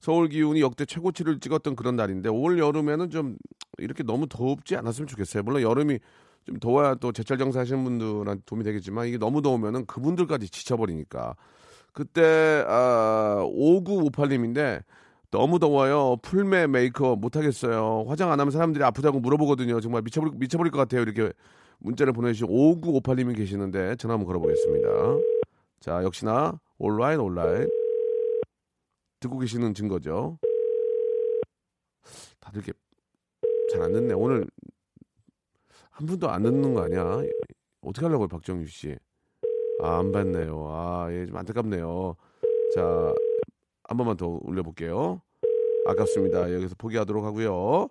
서울 0.00 0.28
기온이 0.28 0.60
역대 0.60 0.84
최고치를 0.84 1.38
찍었던 1.38 1.76
그런 1.76 1.94
날인데 1.94 2.28
올 2.28 2.58
여름에는 2.58 3.10
좀 3.10 3.36
이렇게 3.78 4.02
너무 4.02 4.26
덥지 4.28 4.74
않았으면 4.74 5.06
좋겠어요. 5.06 5.44
물론 5.44 5.62
여름이 5.62 6.00
좀 6.46 6.58
더워야 6.58 6.96
또 6.96 7.12
제철 7.12 7.38
장사 7.38 7.60
하시는 7.60 7.84
분들한테 7.84 8.42
도움이 8.44 8.64
되겠지만 8.64 9.06
이게 9.06 9.18
너무 9.18 9.40
더우면은 9.40 9.86
그분들까지 9.86 10.50
지쳐버리니까 10.50 11.36
그때 11.92 12.64
아 12.66 13.36
5958님인데 13.44 14.82
너무 15.30 15.60
더워요. 15.60 16.16
풀메 16.22 16.66
메이크업 16.66 17.20
못하겠어요. 17.20 18.06
화장 18.08 18.32
안 18.32 18.40
하면 18.40 18.50
사람들이 18.50 18.82
아프다고 18.82 19.20
물어보거든요. 19.20 19.80
정말 19.80 20.02
미쳐버릴, 20.02 20.34
미쳐버릴 20.38 20.72
것 20.72 20.78
같아요. 20.78 21.02
이렇게 21.02 21.32
문자를 21.78 22.12
보내주신 22.12 22.46
5958님이 22.48 23.36
계시는데 23.36 23.96
전화 23.96 24.14
한번 24.14 24.26
걸어보겠습니다. 24.26 24.88
자, 25.80 26.02
역시나 26.02 26.58
온라인 26.78 27.20
온라인 27.20 27.68
듣고 29.20 29.38
계시는 29.38 29.74
증거죠. 29.74 30.38
다들 32.40 32.62
이렇게 32.62 32.72
잘 33.72 33.82
안 33.82 33.92
듣네. 33.92 34.14
오늘 34.14 34.46
한 35.90 36.06
분도 36.06 36.28
안 36.28 36.42
듣는 36.42 36.74
거 36.74 36.82
아니야? 36.82 37.22
어떻게 37.80 38.06
하려고요, 38.06 38.28
박정유 38.28 38.66
씨? 38.66 38.96
아, 39.82 39.98
안 39.98 40.12
받네요. 40.12 40.68
아, 40.70 41.08
예, 41.10 41.26
좀 41.26 41.36
안타깝네요. 41.36 42.16
자, 42.74 43.14
한 43.84 43.96
번만 43.96 44.16
더 44.16 44.38
올려볼게요. 44.42 45.20
아깝습니다. 45.86 46.52
여기서 46.52 46.74
포기하도록 46.78 47.24
하고요. 47.24 47.88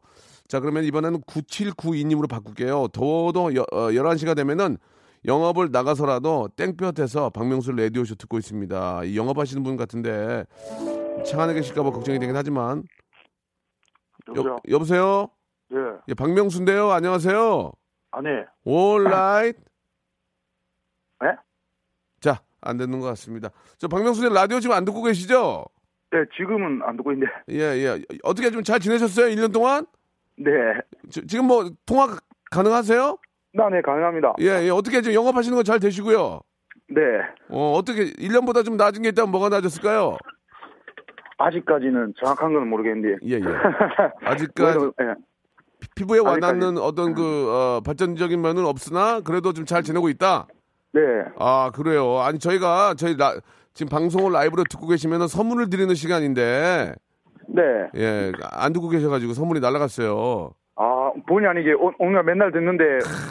자, 0.47 0.59
그러면 0.59 0.83
이번에는 0.83 1.21
9792님으로 1.21 2.29
바꿀게요. 2.29 2.89
더워도 2.89 3.55
여, 3.55 3.61
어, 3.71 3.89
11시가 3.89 4.35
되면은 4.35 4.77
영업을 5.25 5.71
나가서라도 5.71 6.49
땡볕에서 6.55 7.31
박명수 7.31 7.71
라디오쇼 7.71 8.15
듣고 8.15 8.37
있습니다. 8.37 9.03
이 9.05 9.17
영업하시는 9.17 9.63
분 9.63 9.75
같은데 9.75 10.45
차 11.25 11.41
안에 11.41 11.55
계실까봐 11.55 11.89
걱정이 11.89 12.19
되긴 12.19 12.35
하지만 12.35 12.83
여보세요? 14.27 14.57
여, 14.69 14.79
보세요 14.79 15.27
예. 15.73 15.77
예, 16.09 16.13
박명수인데요. 16.13 16.91
안녕하세요. 16.91 17.71
아니, 18.11 18.27
올라이트. 18.63 19.57
네? 21.21 21.27
자, 22.21 22.39
안 22.61 22.77
듣는 22.77 22.99
것 22.99 23.07
같습니다. 23.07 23.49
저 23.79 23.87
박명수님 23.87 24.31
라디오 24.31 24.59
지금 24.59 24.75
안 24.75 24.85
듣고 24.85 25.01
계시죠? 25.01 25.65
네, 26.11 26.19
지금은 26.37 26.81
안 26.83 26.97
듣고 26.97 27.11
있는데. 27.13 27.31
예, 27.49 27.59
예. 27.83 27.99
어떻게 28.23 28.51
좀 28.51 28.61
잘 28.63 28.79
지내셨어요? 28.79 29.33
1년 29.35 29.51
동안? 29.51 29.87
네. 30.37 30.51
지, 31.09 31.25
지금 31.27 31.45
뭐 31.45 31.69
통화 31.85 32.07
가- 32.07 32.19
가능하세요? 32.51 33.17
나, 33.53 33.69
네, 33.69 33.81
가능합니다. 33.81 34.33
예, 34.41 34.65
예. 34.65 34.69
어떻게 34.69 35.01
지금 35.01 35.13
영업하시는 35.15 35.55
거 35.55 35.63
잘 35.63 35.79
되시고요? 35.79 36.41
네. 36.89 37.01
어, 37.49 37.73
어떻게 37.73 38.11
1년보다 38.13 38.63
좀 38.65 38.75
낮은 38.77 39.01
게 39.01 39.09
있다면 39.09 39.31
뭐가 39.31 39.49
낮았을까요? 39.49 40.17
아직까지는 41.37 42.13
정확한 42.21 42.53
건 42.53 42.67
모르겠는데. 42.69 43.17
예, 43.25 43.35
예. 43.35 43.41
아직까지 44.25 44.79
예. 45.01 45.15
피부에 45.95 46.19
아직까지- 46.19 46.25
와닿는 46.25 46.77
어떤 46.77 47.13
그 47.13 47.49
어, 47.51 47.81
발전적인 47.81 48.41
면은 48.41 48.65
없으나 48.65 49.21
그래도 49.21 49.51
좀 49.53 49.65
잘 49.65 49.83
지내고 49.83 50.09
있다. 50.09 50.47
네. 50.93 51.01
아, 51.39 51.71
그래요. 51.73 52.19
아니 52.19 52.39
저희가 52.39 52.93
저희 52.97 53.17
라, 53.17 53.33
지금 53.73 53.89
방송을 53.89 54.31
라이브로 54.31 54.63
듣고 54.69 54.87
계시면은 54.87 55.27
선물을 55.27 55.69
드리는 55.69 55.93
시간인데 55.93 56.93
네. 57.47 57.61
예, 57.95 58.31
안 58.51 58.73
듣고 58.73 58.89
계셔 58.89 59.09
가지고 59.09 59.33
선물이 59.33 59.59
날아갔어요. 59.59 60.51
아, 60.77 61.11
본의 61.29 61.47
아니게 61.49 61.71
오, 61.73 61.93
오늘 61.99 62.21
맨날 62.23 62.51
듣는데 62.51 62.83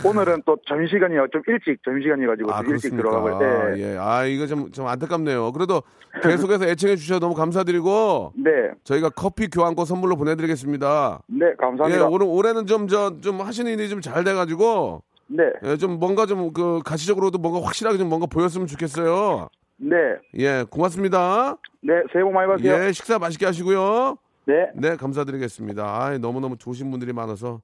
오늘은 0.06 0.42
또 0.46 0.56
점심시간이 0.66 1.14
좀 1.30 1.42
일찍 1.46 1.78
점심시간이가지고 1.84 2.50
아, 2.50 2.62
좀 2.62 2.72
일찍? 2.72 2.96
들어가고 2.96 3.38
네. 3.38 3.74
예. 3.82 3.96
아, 3.98 4.24
이거 4.24 4.46
좀, 4.46 4.72
좀 4.72 4.86
안타깝네요. 4.86 5.52
그래도 5.52 5.82
계속해서 6.22 6.64
애청해 6.66 6.96
주셔서 6.96 7.20
너무 7.20 7.34
감사드리고 7.34 8.32
네. 8.36 8.50
저희가 8.84 9.10
커피 9.10 9.48
교환권 9.48 9.84
선물로 9.84 10.16
보내드리겠습니다. 10.16 11.20
네, 11.26 11.54
감사합니다. 11.58 12.00
예, 12.02 12.06
올해, 12.06 12.24
올해는 12.24 12.66
좀, 12.66 12.88
저, 12.88 13.20
좀 13.20 13.40
하시는 13.42 13.70
일이 13.70 13.90
좀 13.90 14.00
잘 14.00 14.24
돼가지고 14.24 15.02
네. 15.26 15.42
예, 15.64 15.76
좀 15.76 15.98
뭔가 15.98 16.24
좀 16.24 16.52
그 16.54 16.80
가시적으로도 16.82 17.36
뭔가 17.38 17.60
확실하게 17.66 17.98
좀 17.98 18.08
뭔가 18.08 18.26
보였으면 18.26 18.66
좋겠어요. 18.66 19.48
네. 19.76 19.96
예, 20.38 20.64
고맙습니다. 20.68 21.56
네, 21.80 21.94
새해 22.12 22.22
복 22.24 22.32
많이 22.32 22.46
받으세요. 22.46 22.86
예, 22.86 22.92
식사 22.92 23.18
맛있게 23.18 23.46
하시고요. 23.46 24.16
네. 24.46 24.70
네, 24.74 24.96
감사드리겠습니다. 24.96 25.84
아, 25.84 26.18
너무너무 26.18 26.56
좋으신 26.56 26.90
분들이 26.90 27.12
많아서 27.12 27.60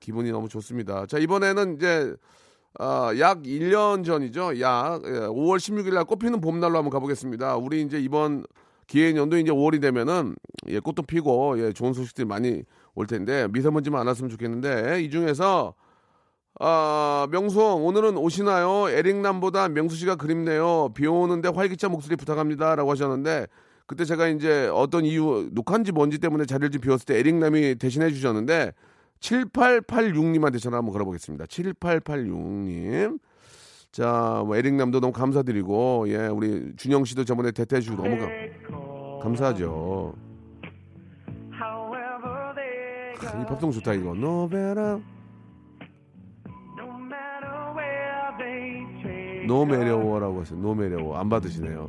기분이 0.00 0.30
너무 0.30 0.48
좋습니다. 0.48 1.06
자, 1.06 1.18
이번에는 1.18 1.76
이제 1.76 2.14
어, 2.78 3.10
약 3.18 3.42
1년 3.42 4.04
전이죠. 4.04 4.60
약 4.60 5.02
예, 5.06 5.10
5월 5.10 5.56
16일 5.56 5.94
날 5.94 6.04
꽃피는 6.04 6.40
봄날로 6.40 6.76
한번 6.76 6.90
가보겠습니다. 6.90 7.56
우리 7.56 7.80
이제 7.82 7.98
이번 7.98 8.44
기해년도 8.86 9.38
이제 9.38 9.50
5월이 9.50 9.80
되면은 9.80 10.36
예, 10.68 10.78
꽃도 10.80 11.02
피고 11.04 11.58
예, 11.58 11.72
좋은 11.72 11.94
소식들이 11.94 12.26
많이 12.26 12.62
올 12.94 13.06
텐데 13.06 13.48
미세먼지만 13.50 14.00
안 14.00 14.06
왔으면 14.06 14.30
좋겠는데 14.30 15.00
이 15.02 15.10
중에서 15.10 15.74
아, 16.58 17.28
명수홍, 17.30 17.84
오늘은 17.84 18.16
오시나요? 18.16 18.88
에릭남보다 18.88 19.68
명수 19.68 19.96
씨가 19.96 20.16
그립네요. 20.16 20.90
비 20.94 21.06
오는데 21.06 21.50
활기찬 21.50 21.90
목소리 21.90 22.16
부탁합니다. 22.16 22.76
라고 22.76 22.90
하셨는데, 22.90 23.46
그때 23.86 24.04
제가 24.04 24.28
이제 24.28 24.68
어떤 24.72 25.04
이유, 25.04 25.50
녹화인지 25.52 25.92
뭔지 25.92 26.18
때문에 26.18 26.46
자리를 26.46 26.70
좀 26.70 26.80
비웠을 26.80 27.04
때 27.04 27.18
에릭남이 27.18 27.74
대신해 27.74 28.10
주셨는데, 28.10 28.72
7886님한테 29.20 30.60
전화 30.60 30.78
한번 30.78 30.92
걸어보겠습니다. 30.92 31.44
7886님. 31.44 33.18
자, 33.92 34.42
뭐 34.46 34.56
에릭남도 34.56 35.00
너무 35.00 35.12
감사드리고, 35.12 36.06
예, 36.08 36.26
우리 36.26 36.74
준영 36.76 37.04
씨도 37.04 37.24
저번에 37.24 37.50
대퇴해 37.50 37.82
주고 37.82 38.02
너무 38.02 38.16
감, 38.18 38.30
감사하죠. 39.22 40.14
크, 43.18 43.26
이 43.26 43.44
법동 43.46 43.72
좋다, 43.72 43.92
이거. 43.92 44.12
Better. 44.48 45.15
노매려워라고 49.46 50.40
했어요. 50.42 50.58
노매려워. 50.60 51.16
안 51.16 51.28
받으시네요. 51.28 51.88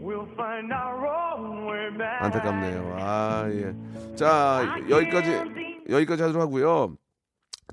안타깝네요. 2.20 2.95
아, 2.99 3.49
예. 3.49 3.76
자, 4.16 4.64
여기까지, 4.89 5.32
여기까지 5.89 6.24
하도록 6.24 6.41
하고요. 6.41 6.95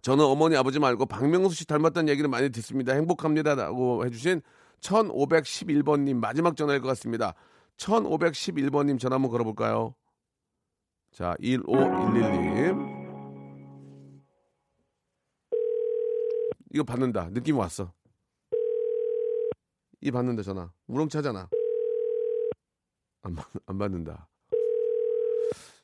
저는 0.03 0.25
어머니, 0.25 0.57
아버지 0.57 0.79
말고 0.79 1.07
박명수 1.07 1.55
씨 1.55 1.67
닮았다는 1.67 2.09
얘기를 2.09 2.29
많이 2.29 2.51
듣습니다. 2.51 2.93
행복합니다 2.95 3.55
라고 3.55 4.05
해주신 4.05 4.43
1511번님 4.81 6.17
마지막 6.17 6.57
전화일 6.57 6.81
것 6.81 6.89
같습니다. 6.89 7.35
1511번님 7.77 8.99
전화 8.99 9.15
한번 9.17 9.31
걸어볼까요? 9.31 9.95
자, 11.13 11.35
15111님. 11.41 13.05
이거 16.75 16.83
받는다. 16.83 17.31
느낌 17.31 17.57
왔어. 17.57 17.93
이 20.05 20.11
받는다 20.11 20.43
전화. 20.43 20.71
우렁차잖아. 20.87 21.49
안, 23.23 23.35
받- 23.35 23.49
안 23.65 23.79
받는다. 23.79 24.29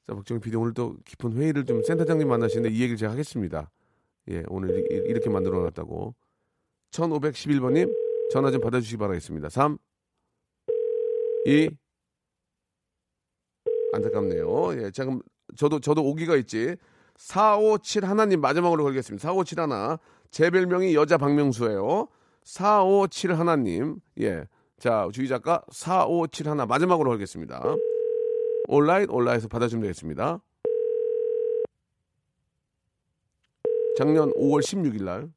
자, 0.06 0.14
박정희 0.14 0.40
PD 0.42 0.56
오늘 0.56 0.74
또 0.74 0.96
깊은 1.06 1.32
회의를 1.32 1.64
좀 1.64 1.82
센터장님 1.82 2.28
만나시는데 2.28 2.68
이 2.68 2.80
얘기를 2.82 2.98
제가 2.98 3.12
하겠습니다. 3.12 3.70
예, 4.28 4.44
오늘 4.48 4.86
이렇게 5.08 5.30
만들어 5.30 5.60
놨다고. 5.62 6.14
1511번님 6.90 7.90
전화 8.30 8.50
좀 8.50 8.60
받아주시기 8.60 8.98
바라겠습니다. 8.98 9.48
3, 9.48 9.78
2, 11.46 11.70
안타깝네요. 13.94 14.82
예, 14.82 14.90
자, 14.90 15.04
그럼 15.06 15.22
저도, 15.56 15.80
저도 15.80 16.04
오기가 16.04 16.36
있지. 16.36 16.76
457 17.16 18.04
하나님 18.04 18.42
마지막으로 18.42 18.84
걸겠습니다. 18.84 19.22
457 19.22 19.60
하나. 19.60 19.98
제 20.30 20.50
별명이 20.50 20.94
여자 20.94 21.16
박명수예요. 21.16 22.06
457 22.44 23.34
하나님. 23.38 24.00
예. 24.20 24.46
자, 24.78 25.08
주희 25.12 25.28
작가 25.28 25.62
457 25.70 26.48
하나 26.48 26.66
마지막으로 26.66 27.10
걸겠습니다. 27.10 27.62
온라인 28.68 29.10
온라인에서 29.10 29.48
받아주면 29.48 29.82
되겠습니다. 29.82 30.40
작년 33.98 34.32
5월 34.32 34.60
16일 34.60 35.02
날. 35.04 35.28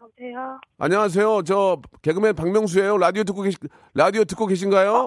여보세요? 0.00 0.60
안녕하세요. 0.78 1.42
저 1.42 1.80
개그맨 2.02 2.34
박명수예요. 2.34 2.98
라디오 2.98 3.24
듣고 3.24 3.42
계시 3.42 3.56
라디오 3.94 4.24
듣고 4.24 4.46
계신가요? 4.46 4.92
어, 4.92 5.06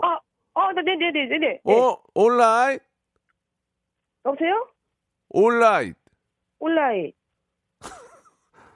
어, 0.54 0.72
네네 0.74 1.12
네 1.12 1.38
네 1.38 1.60
네. 1.64 1.74
어, 1.74 1.98
온라인. 2.16 2.80
여보세요? 4.26 4.68
온라인. 5.30 5.94
온라인. 6.60 7.12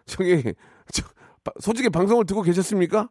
저기 0.10 0.54
저, 0.92 1.04
바- 1.44 1.52
솔직히 1.60 1.90
방송을 1.90 2.26
듣고 2.26 2.42
계셨습니까? 2.42 3.10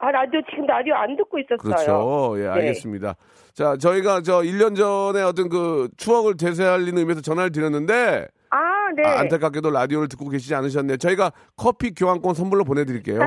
아, 0.00 0.10
라디오, 0.12 0.40
지금 0.48 0.64
라디오 0.66 0.94
안 0.94 1.16
듣고 1.16 1.38
있었어요. 1.40 1.58
그렇죠. 1.58 2.34
예, 2.38 2.42
네. 2.42 2.48
알겠습니다. 2.48 3.16
자, 3.52 3.76
저희가 3.76 4.20
저 4.22 4.42
1년 4.42 4.76
전에 4.76 5.22
어떤 5.22 5.48
그 5.48 5.88
추억을 5.96 6.36
되새알리는 6.36 6.96
의미에서 6.96 7.20
전화를 7.20 7.50
드렸는데 7.50 8.28
아, 8.50 8.58
네. 8.96 9.02
아, 9.04 9.18
안타깝게도 9.20 9.70
라디오를 9.72 10.06
듣고 10.08 10.28
계시지 10.28 10.54
않으셨네요. 10.54 10.98
저희가 10.98 11.32
커피 11.56 11.92
교환권 11.94 12.34
선물로 12.34 12.62
보내 12.64 12.84
드릴게요. 12.84 13.18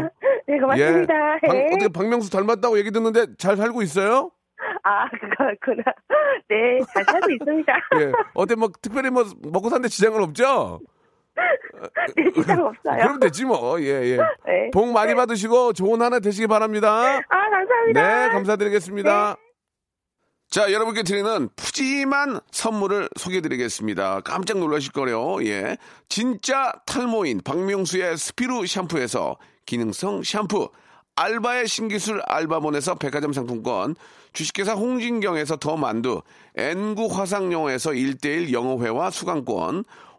네, 0.47 0.57
고맙습니다. 0.59 1.13
예. 1.43 1.47
박, 1.47 1.53
네. 1.53 1.65
어떻게 1.67 1.87
박명수 1.89 2.31
닮았다고 2.31 2.77
얘기 2.79 2.91
듣는데 2.91 3.25
잘 3.37 3.57
살고 3.57 3.81
있어요? 3.81 4.31
아, 4.83 5.09
그거구나. 5.09 5.83
네, 6.49 6.79
잘 6.93 7.03
살고 7.03 7.29
있습니다. 7.31 7.73
예. 7.99 8.11
어때 8.33 8.55
뭐 8.55 8.69
특별히 8.81 9.09
뭐 9.09 9.25
먹고 9.51 9.69
사는데 9.69 9.89
지장은 9.89 10.23
없죠? 10.23 10.79
네, 12.15 12.31
지장 12.33 12.65
없어요. 12.65 13.03
그럼 13.03 13.19
되지 13.19 13.45
뭐. 13.45 13.79
예, 13.81 13.85
예. 13.85 14.17
네. 14.45 14.69
복 14.71 14.91
많이 14.91 15.15
받으시고 15.15 15.73
좋은 15.73 16.01
한해 16.01 16.19
되시기 16.19 16.47
바랍니다. 16.47 17.21
아, 17.29 17.49
감사합니다. 17.49 18.01
네, 18.01 18.29
감사드리겠습니다. 18.29 19.37
자, 20.49 20.69
여러분께 20.69 21.03
드리는 21.03 21.47
푸짐한 21.55 22.41
선물을 22.51 23.07
소개해드리겠습니다. 23.17 24.19
깜짝 24.21 24.57
놀라실 24.57 24.91
거래요. 24.91 25.41
예. 25.45 25.77
진짜 26.09 26.73
탈모인 26.85 27.39
박명수의 27.43 28.17
스피루 28.17 28.67
샴푸에서 28.67 29.37
기능성 29.65 30.23
샴푸, 30.23 30.69
알바의 31.15 31.67
신기술 31.67 32.21
알바몬에서 32.25 32.95
백화점 32.95 33.31
상품권, 33.31 33.95
주식회사 34.33 34.73
홍진경에서 34.73 35.55
더 35.55 35.77
만두, 35.77 36.21
N구 36.57 37.07
화상영어에서 37.07 37.91
1대1 37.91 38.51
영어회화 38.51 39.09
수강권, 39.09 39.85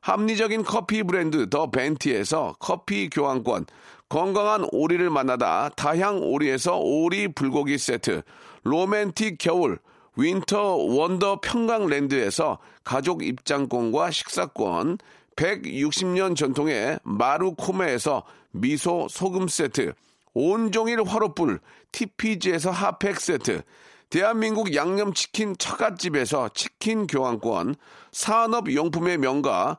합리적인 0.00 0.64
커피 0.64 1.02
브랜드 1.02 1.48
더 1.48 1.70
벤티에서 1.70 2.56
커피 2.58 3.10
교환권, 3.10 3.66
건강한 4.08 4.66
오리를 4.72 5.08
만나다 5.10 5.70
다향 5.76 6.20
오리에서 6.22 6.78
오리 6.78 7.28
불고기 7.28 7.78
세트, 7.78 8.22
로맨틱 8.64 9.38
겨울 9.38 9.78
윈터 10.16 10.76
원더 10.76 11.40
평강랜드에서 11.40 12.58
가족 12.82 13.22
입장권과 13.22 14.10
식사권, 14.10 14.98
160년 15.36 16.36
전통의 16.36 16.98
마루코메에서 17.04 18.24
미소 18.50 19.06
소금 19.08 19.48
세트, 19.48 19.92
온종일 20.34 21.02
화로불 21.02 21.60
TPG에서 21.92 22.70
핫팩 22.70 23.20
세트, 23.20 23.62
대한민국 24.10 24.74
양념치킨 24.74 25.56
처갓집에서 25.56 26.50
치킨 26.52 27.06
교환권, 27.06 27.76
산업용품의 28.10 29.18
명가 29.18 29.78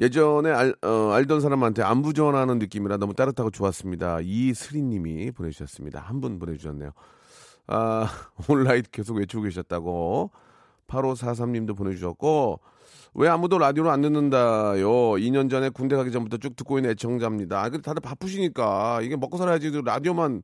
예전에 0.00 0.50
알, 0.50 0.74
어, 0.82 1.10
알던 1.12 1.40
사람한테 1.40 1.82
안부 1.82 2.14
전하는 2.14 2.58
느낌이라 2.58 2.96
너무 2.96 3.14
따뜻하고 3.14 3.50
좋았습니다. 3.50 4.20
이슬이님이 4.22 5.32
보내주셨습니다. 5.32 6.00
한 6.00 6.20
분 6.20 6.38
보내주셨네요. 6.38 6.90
아, 7.66 8.06
온라인 8.48 8.82
계속 8.90 9.16
외치고 9.18 9.42
계셨다고. 9.42 10.30
8543님도 10.88 11.76
보내주셨고, 11.76 12.60
왜 13.14 13.28
아무도 13.28 13.58
라디오를 13.58 13.90
안 13.90 14.00
듣는다요? 14.00 14.88
2년 15.18 15.48
전에 15.50 15.68
군대 15.68 15.94
가기 15.96 16.10
전부터 16.10 16.38
쭉 16.38 16.56
듣고 16.56 16.78
있는 16.78 16.90
애청자입니다. 16.90 17.60
아, 17.62 17.68
근데 17.68 17.82
다들 17.82 18.00
바쁘시니까, 18.00 19.00
이게 19.02 19.16
먹고 19.16 19.36
살아야지 19.36 19.70
라디오만 19.84 20.42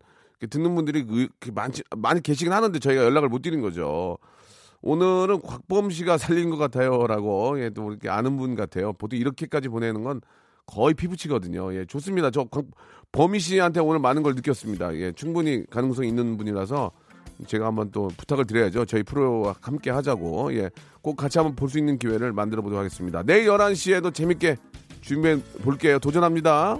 듣는 0.50 0.74
분들이 0.74 1.04
의- 1.08 1.28
그 1.40 1.50
많지, 1.50 1.82
많이 1.96 2.20
계시긴 2.22 2.52
하는데 2.52 2.78
저희가 2.78 3.02
연락을 3.04 3.28
못 3.28 3.42
드린 3.42 3.60
거죠. 3.60 4.18
오늘은 4.82 5.40
곽범 5.42 5.90
씨가 5.90 6.18
살린 6.18 6.50
것 6.50 6.56
같아요라고 6.56 7.60
예, 7.60 7.70
또 7.70 7.90
이렇게 7.90 8.08
아는 8.08 8.36
분 8.36 8.54
같아요. 8.54 8.92
보통 8.92 9.18
이렇게까지 9.18 9.68
보내는 9.68 10.02
건 10.04 10.20
거의 10.66 10.94
피부치거든요. 10.94 11.74
예, 11.74 11.84
좋습니다. 11.86 12.30
저 12.30 12.44
곽- 12.44 12.66
범희 13.12 13.38
씨한테 13.38 13.80
오늘 13.80 14.00
많은 14.00 14.22
걸 14.22 14.34
느꼈습니다. 14.34 14.94
예, 14.96 15.12
충분히 15.12 15.64
가능성 15.70 16.04
있는 16.04 16.36
분이라서 16.36 16.90
제가 17.46 17.66
한번 17.66 17.90
또 17.92 18.08
부탁을 18.16 18.46
드려야죠. 18.46 18.84
저희 18.86 19.02
프로와 19.02 19.54
함께 19.60 19.90
하자고. 19.90 20.54
예, 20.54 20.70
꼭 21.02 21.16
같이 21.16 21.38
한번 21.38 21.54
볼 21.54 21.68
수 21.68 21.78
있는 21.78 21.98
기회를 21.98 22.32
만들어 22.32 22.62
보도록 22.62 22.78
하겠습니다. 22.80 23.22
내일 23.22 23.46
11시에도 23.46 24.12
재밌게 24.12 24.56
준비해 25.02 25.36
볼게요. 25.62 25.98
도전합니다. 25.98 26.78